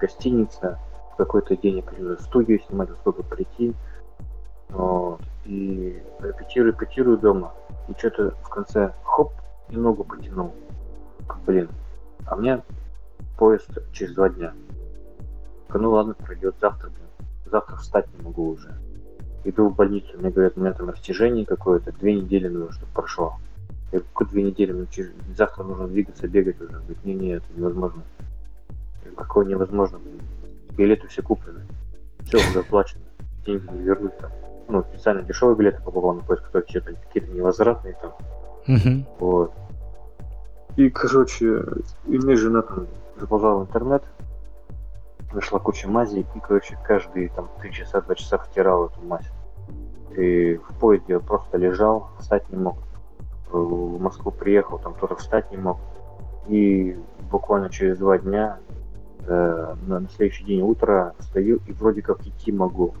[0.00, 0.78] гостиница,
[1.16, 3.74] какой-то день определенно студию снимать, сколько прийти.
[4.68, 5.20] Вот.
[5.44, 7.52] И репетирую, репетирую дома.
[7.88, 9.32] И что-то в конце хоп,
[9.70, 10.54] и ногу потянул.
[11.46, 11.68] Блин,
[12.26, 12.62] а мне
[13.38, 14.52] поезд через два дня.
[15.72, 17.28] Ну ладно, пройдет завтра, блин.
[17.46, 18.74] Завтра встать не могу уже.
[19.44, 23.34] Иду в больницу, мне говорят, у меня там растяжение какое-то, две недели нужно, чтобы прошло.
[23.92, 25.12] Я говорю, две недели, мне через...
[25.36, 26.72] завтра нужно двигаться, бегать уже.
[26.72, 28.02] Говорит, не, не, это невозможно.
[29.16, 30.20] Какое невозможно, блин.
[30.76, 31.60] Билеты все куплены.
[32.24, 33.04] Все уже оплачено.
[33.46, 34.30] Деньги не вернуть там.
[34.68, 38.12] Ну, специально дешевые билеты покупал на поиск, которые какие-то невозвратные там.
[38.66, 39.04] Угу.
[39.20, 39.52] Вот.
[40.76, 41.64] И, короче,
[42.06, 42.86] и мне жена там
[43.18, 44.02] заползала в интернет,
[45.32, 49.30] нашла кучу мазей, и, короче, каждые там три часа, два часа втирал эту мазь.
[50.16, 52.76] И в поезде просто лежал, встать не мог.
[53.50, 55.78] В Москву приехал, там тоже встать не мог.
[56.48, 56.98] И
[57.30, 58.58] буквально через два дня
[59.26, 62.94] э, на, на следующий день утро встаю и вроде как идти могу.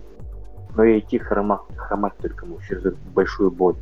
[0.76, 3.76] Но я идти хромать, хромать только могу через большую боль.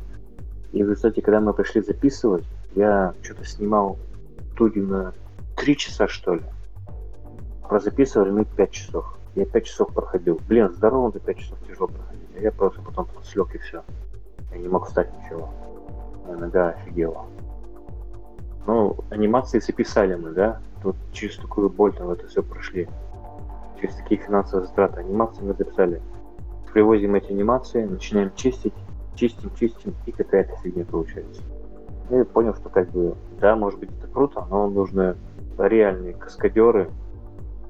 [0.71, 3.97] И в результате, когда мы пришли записывать, я что-то снимал
[4.53, 5.13] студию на
[5.57, 6.43] 3 часа, что ли.
[7.67, 9.17] Прозаписывали мы 5 часов.
[9.35, 10.39] Я 5 часов проходил.
[10.47, 12.29] Блин, здорово, за 5 часов тяжело проходить.
[12.37, 13.83] А я просто потом слег и все.
[14.51, 15.49] Я не мог встать ничего.
[16.25, 17.25] Моя нога офигела.
[18.67, 20.61] Ну, анимации записали мы, да?
[20.81, 22.87] Тут через такую боль там это все прошли.
[23.81, 25.01] Через такие финансовые затраты.
[25.01, 26.01] Анимации мы записали.
[26.75, 28.73] Привозим эти анимации, начинаем чистить
[29.15, 31.41] чистим, чистим, и какая-то фигня получается.
[32.09, 35.15] Я понял, что как бы, да, может быть это круто, но нужны
[35.57, 36.91] реальные каскадеры,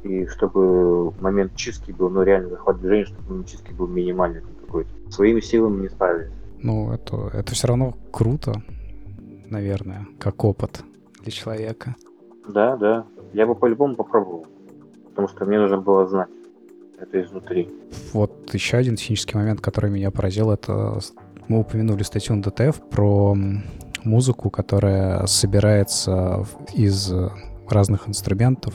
[0.02, 4.90] и чтобы момент чистки был, ну, реально захват движения, чтобы момент чистки был минимальный какой-то.
[5.12, 6.34] Своими силами не справились.
[6.64, 8.54] Ну, это, это все равно круто,
[9.52, 10.84] наверное, как опыт
[11.22, 11.96] для человека.
[12.48, 13.06] Да, да.
[13.34, 14.48] Я бы по-любому попробовал.
[15.10, 16.30] Потому что мне нужно было знать
[17.00, 17.70] это изнутри.
[18.14, 21.00] Вот еще один технический момент, который меня поразил, это
[21.48, 23.36] мы упомянули статью на ДТФ про
[24.04, 27.12] музыку, которая собирается из
[27.70, 28.74] разных инструментов,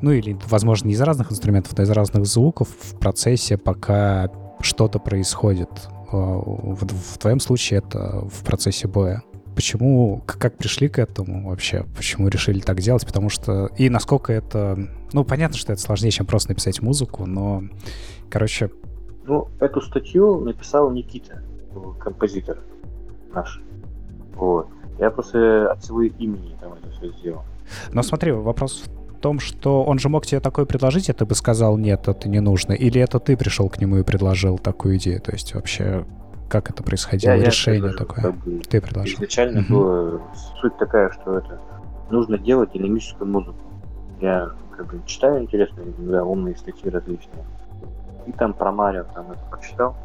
[0.00, 4.30] ну или, возможно, не из разных инструментов, но из разных звуков в процессе, пока
[4.60, 5.70] что-то происходит.
[6.12, 9.22] А, в, в твоем случае это в процессе боя.
[9.60, 11.84] Почему, как пришли к этому вообще?
[11.94, 13.04] Почему решили так делать?
[13.04, 13.66] Потому что...
[13.76, 14.88] И насколько это...
[15.12, 17.64] Ну, понятно, что это сложнее, чем просто написать музыку, но,
[18.30, 18.70] короче...
[19.26, 21.42] Ну, эту статью написал Никита
[22.00, 22.56] композитор
[23.34, 23.60] наш.
[24.34, 24.66] Вот.
[24.98, 27.42] Я просто от своего имени там это все сделал.
[27.92, 31.34] Но смотри, вопрос в том, что он же мог тебе такое предложить, а ты бы
[31.34, 32.72] сказал, нет, это не нужно.
[32.72, 35.20] Или это ты пришел к нему и предложил такую идею?
[35.20, 36.06] То есть вообще,
[36.50, 37.32] как это происходило?
[37.32, 38.22] Я, Решение я такое?
[38.22, 39.16] Как бы, ты предложил.
[39.18, 39.68] Изначально угу.
[39.68, 40.20] была
[40.60, 41.60] суть такая, что это
[42.10, 43.58] нужно делать динамическую музыку.
[44.20, 47.44] Я как бы читаю интересные, да, умные статьи различные.
[48.26, 49.96] И там про Марио там это прочитал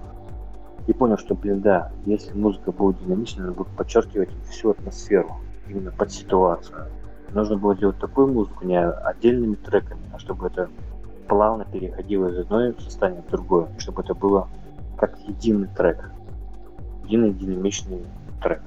[0.88, 5.38] и понял, что, блин, да, если музыка будет динамичной, она будет подчеркивать всю атмосферу,
[5.68, 6.86] именно под ситуацию.
[7.34, 10.70] Нужно было делать такую музыку не отдельными треками, а чтобы это
[11.28, 14.48] плавно переходило из одной состояния в другое, чтобы это было
[14.98, 16.12] как единый трек,
[17.06, 18.04] единый динамичный
[18.42, 18.62] трек.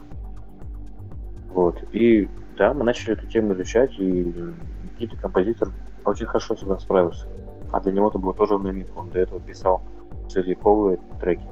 [1.51, 1.83] Вот.
[1.93, 4.53] И да, мы начали эту тему изучать, и
[4.93, 5.71] какие-то композитор
[6.05, 7.27] очень хорошо этим справился.
[7.73, 8.91] А для него это было тоже новинка.
[8.97, 9.83] Он до этого писал
[10.29, 11.47] целиковые треки.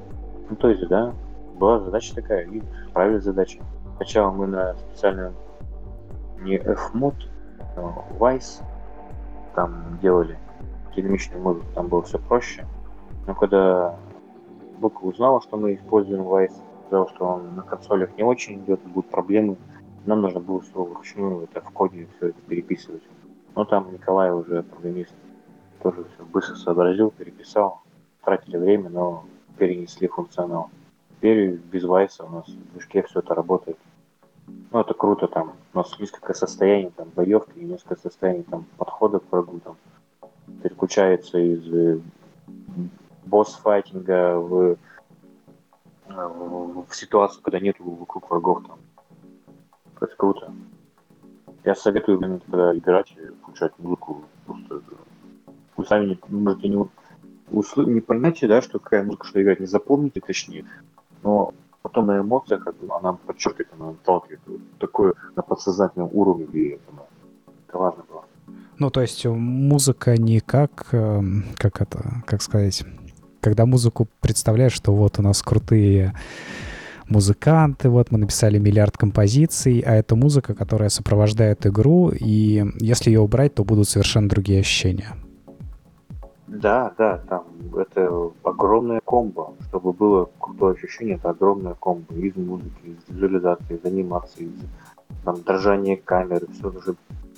[0.49, 1.13] Ну, то есть, да,
[1.59, 3.61] была задача такая, и справились задачи.
[3.97, 5.33] Сначала мы на специальном
[6.41, 7.15] не F-мод,
[7.75, 8.63] но Vice
[9.55, 10.37] там делали
[10.95, 12.65] динамичную музыку, там было все проще.
[13.25, 13.95] Но когда
[14.79, 19.09] Бука узнала, что мы используем Vice, сказал, что он на консолях не очень идет, будут
[19.11, 19.57] проблемы,
[20.05, 23.03] нам нужно было все вручную это в коде все это переписывать.
[23.55, 25.13] Но там Николай уже программист
[25.83, 27.81] тоже все быстро сообразил, переписал,
[28.23, 29.25] тратили время, но
[29.57, 30.69] перенесли функционал.
[31.09, 33.77] Теперь без вайса у нас в движке все это работает.
[34.71, 39.29] Ну, это круто, там, у нас несколько состояний, там, боевки несколько состояний, там, подхода к
[39.29, 39.75] врагу, там,
[40.63, 41.99] переключается из э,
[43.25, 44.77] босс-файтинга в,
[46.09, 48.79] в, ситуацию, когда нету вокруг врагов, там.
[49.99, 50.53] Это круто.
[51.63, 54.23] Я советую именно тогда играть и включать музыку.
[54.45, 54.81] Просто
[55.75, 56.85] вы сами не, можете не,
[57.51, 57.85] услы...
[57.85, 60.65] не понимаете, да, что какая музыка, что играть, не запомните точнее.
[61.23, 64.39] Но потом на эмоциях как бы, она подчеркивает, она отталкивает.
[64.79, 66.81] Такое на подсознательном уровне влияет.
[66.91, 67.03] Она.
[67.67, 68.23] Это важно было.
[68.79, 72.83] Ну, то есть музыка не как, эм, как это, как сказать,
[73.47, 76.13] когда музыку представляешь, что вот у нас крутые
[77.07, 83.21] музыканты, вот мы написали миллиард композиций, а это музыка, которая сопровождает игру, и если ее
[83.21, 85.15] убрать, то будут совершенно другие ощущения.
[86.47, 87.45] Да, да, там
[87.77, 89.53] это огромная комбо.
[89.69, 94.59] Чтобы было крутое ощущение, это огромная комбо из музыки, из визуализации, из анимации, из
[95.23, 96.95] там, дрожания камеры, все уже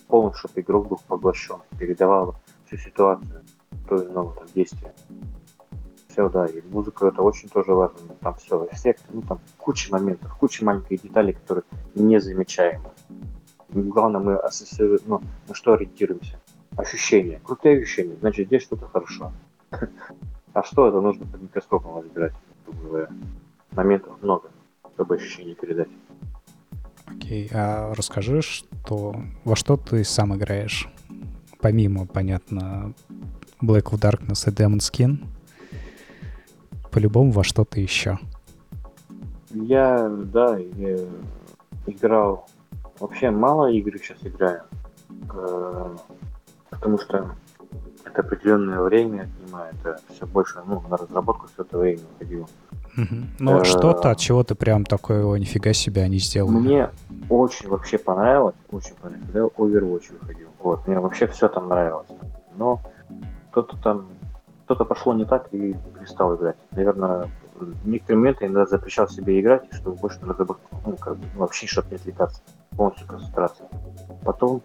[0.07, 2.35] полностью, чтобы игрок был поглощен, передавал
[2.65, 3.41] всю ситуацию,
[3.87, 4.91] то или иное там, действие.
[6.09, 7.99] Все, да, и музыка это очень тоже важно.
[8.19, 12.89] Там все, эффект, ну там куча моментов, куча маленьких деталей, которые незамечаемы.
[13.69, 16.39] Главное, мы ассоциируем, ну, на что ориентируемся
[16.75, 17.39] ощущения.
[17.43, 19.31] Крутые ощущения, значит, здесь что-то хорошо.
[20.51, 22.33] А что это нужно под микроскопом разбирать,
[23.71, 24.49] Моментов много,
[24.95, 25.89] чтобы ощущения передать.
[27.05, 30.89] Окей, а расскажи, что во что ты сам играешь?
[31.61, 32.95] Помимо, понятно,
[33.61, 35.23] Black of Darkness и Demon Skin,
[36.89, 38.17] по-любому во что-то еще.
[39.51, 40.97] Я, да, я
[41.85, 42.47] играл...
[42.99, 44.63] Вообще мало игр сейчас играю.
[45.33, 45.95] Э,
[46.69, 47.35] потому что
[48.05, 52.47] это определенное время отнимает, это все больше, ну, на разработку все это время уходило.
[52.97, 53.15] Угу.
[53.39, 56.57] Ну, что-то, от чего ты прям такой, о, нифига себе, они сделали.
[56.57, 56.89] Мне
[57.29, 60.47] очень вообще понравилось, очень понравилось, когда Overwatch выходил.
[60.59, 62.07] Вот, мне вообще все там нравилось.
[62.57, 62.81] Но
[63.51, 64.07] кто-то там,
[64.69, 66.55] что-то пошло не так и перестал играть.
[66.69, 71.25] Наверное, в некоторые моменты иногда запрещал себе играть, чтобы больше на разработку, ну, как бы,
[71.33, 72.43] ну, вообще, чтобы не отвлекаться,
[72.77, 73.67] полностью концентрация.
[74.23, 74.61] Потом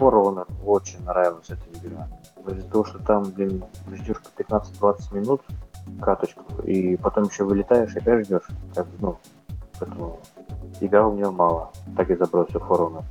[0.00, 2.08] For Honor очень нравилась эта игра.
[2.44, 5.42] Из-за того, что там, блин, ждешь по 15-20 минут
[6.02, 8.48] каточку, и потом еще вылетаешь и опять ждешь.
[8.74, 9.16] Как, ну,
[9.78, 10.18] поэтому
[10.80, 11.70] игра у нее мало.
[11.96, 13.04] Так и забросил For Honor.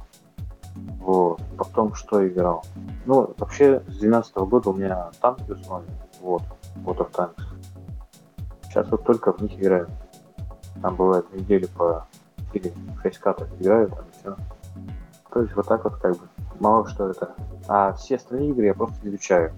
[1.00, 1.40] Вот.
[1.58, 2.66] Потом что играл?
[3.06, 5.86] Ну, вообще, с 12 года у меня танки в основе.
[6.26, 6.42] Вот.
[6.78, 7.44] Вот of Tanks.
[8.64, 9.88] Сейчас вот только в них играю.
[10.82, 12.08] Там бывает недели по
[12.52, 12.74] или
[13.04, 14.36] 6 каток играю, там все.
[15.32, 16.28] То есть вот так вот как бы
[16.60, 17.36] мало что это.
[17.68, 19.54] А все остальные игры я просто изучаю.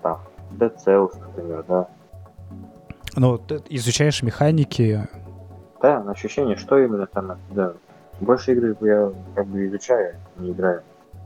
[0.00, 0.20] Там,
[0.52, 1.88] Dead Cells, например, да.
[3.16, 5.06] Ну, ты изучаешь механики.
[5.82, 7.74] Да, ощущение, что именно там, да.
[8.20, 10.82] Больше игры я как бы изучаю, не играю.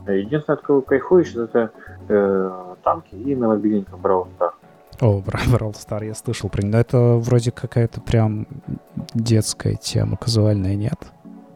[0.07, 1.71] Единственное, от кого кайфуешь, это
[2.09, 4.55] э, танки и на мобильниках Brawl Stars.
[5.01, 6.73] О, Brawl Star, я слышал про него.
[6.73, 8.47] Но это вроде какая-то прям
[9.15, 10.99] детская тема, казуальная, нет?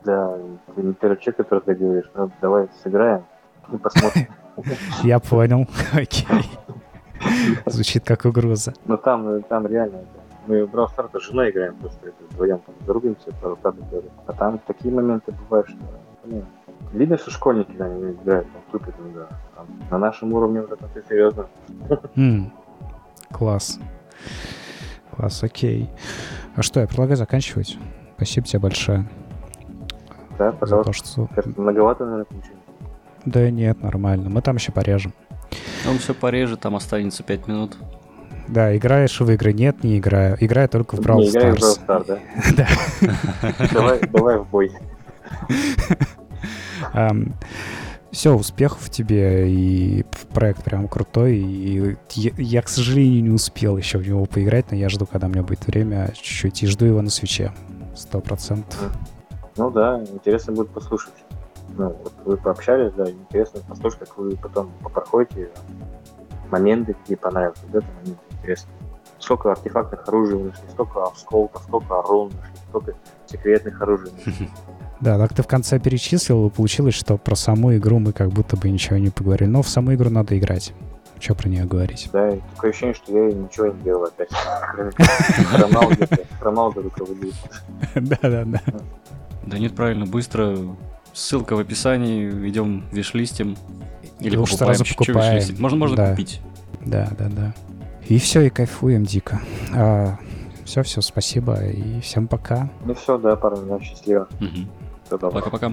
[0.04, 0.36] Да,
[0.74, 3.24] ты не первый человек, который ты говоришь, ну давай сыграем
[3.72, 4.28] и посмотрим.
[5.02, 6.26] Я понял, окей.
[7.66, 8.74] Звучит как угроза.
[8.86, 10.04] Ну там, там реально,
[10.46, 13.84] мы в Brawl Stars женой играем, просто вдвоем там зарубимся, пару кадров
[14.26, 15.78] А там такие моменты бывают, что
[16.24, 16.44] блин,
[16.92, 19.26] видно, что школьники да, не играют, там тупят иногда.
[19.54, 21.46] Там, на нашем уровне вот это серьезно.
[22.16, 22.50] Mm.
[23.32, 23.78] Класс.
[25.14, 25.90] Класс, окей.
[26.56, 27.78] А что, я предлагаю заканчивать.
[28.16, 29.08] Спасибо тебе большое.
[30.38, 30.92] Да, пожалуйста.
[31.04, 31.60] За то, что...
[31.60, 32.58] Многовато, наверное, получилось.
[33.24, 34.30] Да нет, нормально.
[34.30, 35.12] Мы там еще порежем.
[35.88, 37.76] Он все порежет, там останется 5 минут.
[38.48, 39.52] Да, играешь в игры?
[39.52, 40.36] Нет, не играю.
[40.40, 41.56] Играю только в Brawl не, Stars.
[41.56, 42.18] в Brawl Stars, да?
[43.00, 43.66] Да.
[43.72, 44.72] Давай, давай в бой.
[48.10, 51.36] Все, успехов тебе, и проект прям крутой.
[51.36, 55.26] И я, я, к сожалению, не успел еще в него поиграть, но я жду, когда
[55.26, 57.52] у меня будет время чуть-чуть, и жду его на свече.
[57.94, 58.90] Сто процентов.
[59.56, 61.14] Ну да, интересно будет послушать.
[61.76, 65.50] Ну, вот вы пообщались, да, интересно послушать, как вы потом проходите
[66.50, 67.58] моменты, какие понравились.
[67.66, 68.70] Вот это момент интересно.
[69.18, 72.94] Сколько артефактных оружий нашли, сколько осколков, сколько нашли, сколько
[73.26, 74.48] секретных оружий нашли.
[75.00, 78.56] Да, так ты в конце перечислил, и получилось, что про саму игру мы как будто
[78.56, 79.48] бы ничего не поговорили.
[79.48, 80.72] Но в саму игру надо играть.
[81.20, 82.08] Что про нее говорить?
[82.12, 84.28] Да, такое ощущение, что я ничего не делал опять.
[84.30, 87.34] Хромал где-то, хромал руководитель.
[87.94, 88.62] Да-да-да.
[89.46, 90.56] Да нет, правильно, быстро.
[91.12, 93.56] Ссылка в описании, идем вишлистим.
[94.20, 95.42] Или Уж сразу покупаем.
[95.58, 96.10] Можно, можно да.
[96.10, 96.40] купить.
[96.84, 97.54] Да, да, да.
[98.06, 99.40] И все, и кайфуем дико.
[99.74, 100.18] А,
[100.64, 102.70] все, все, спасибо и всем пока.
[102.84, 104.28] Ну все, да, парни, счастливо.
[104.40, 104.87] Угу.
[105.08, 105.72] Все, Пока-пока.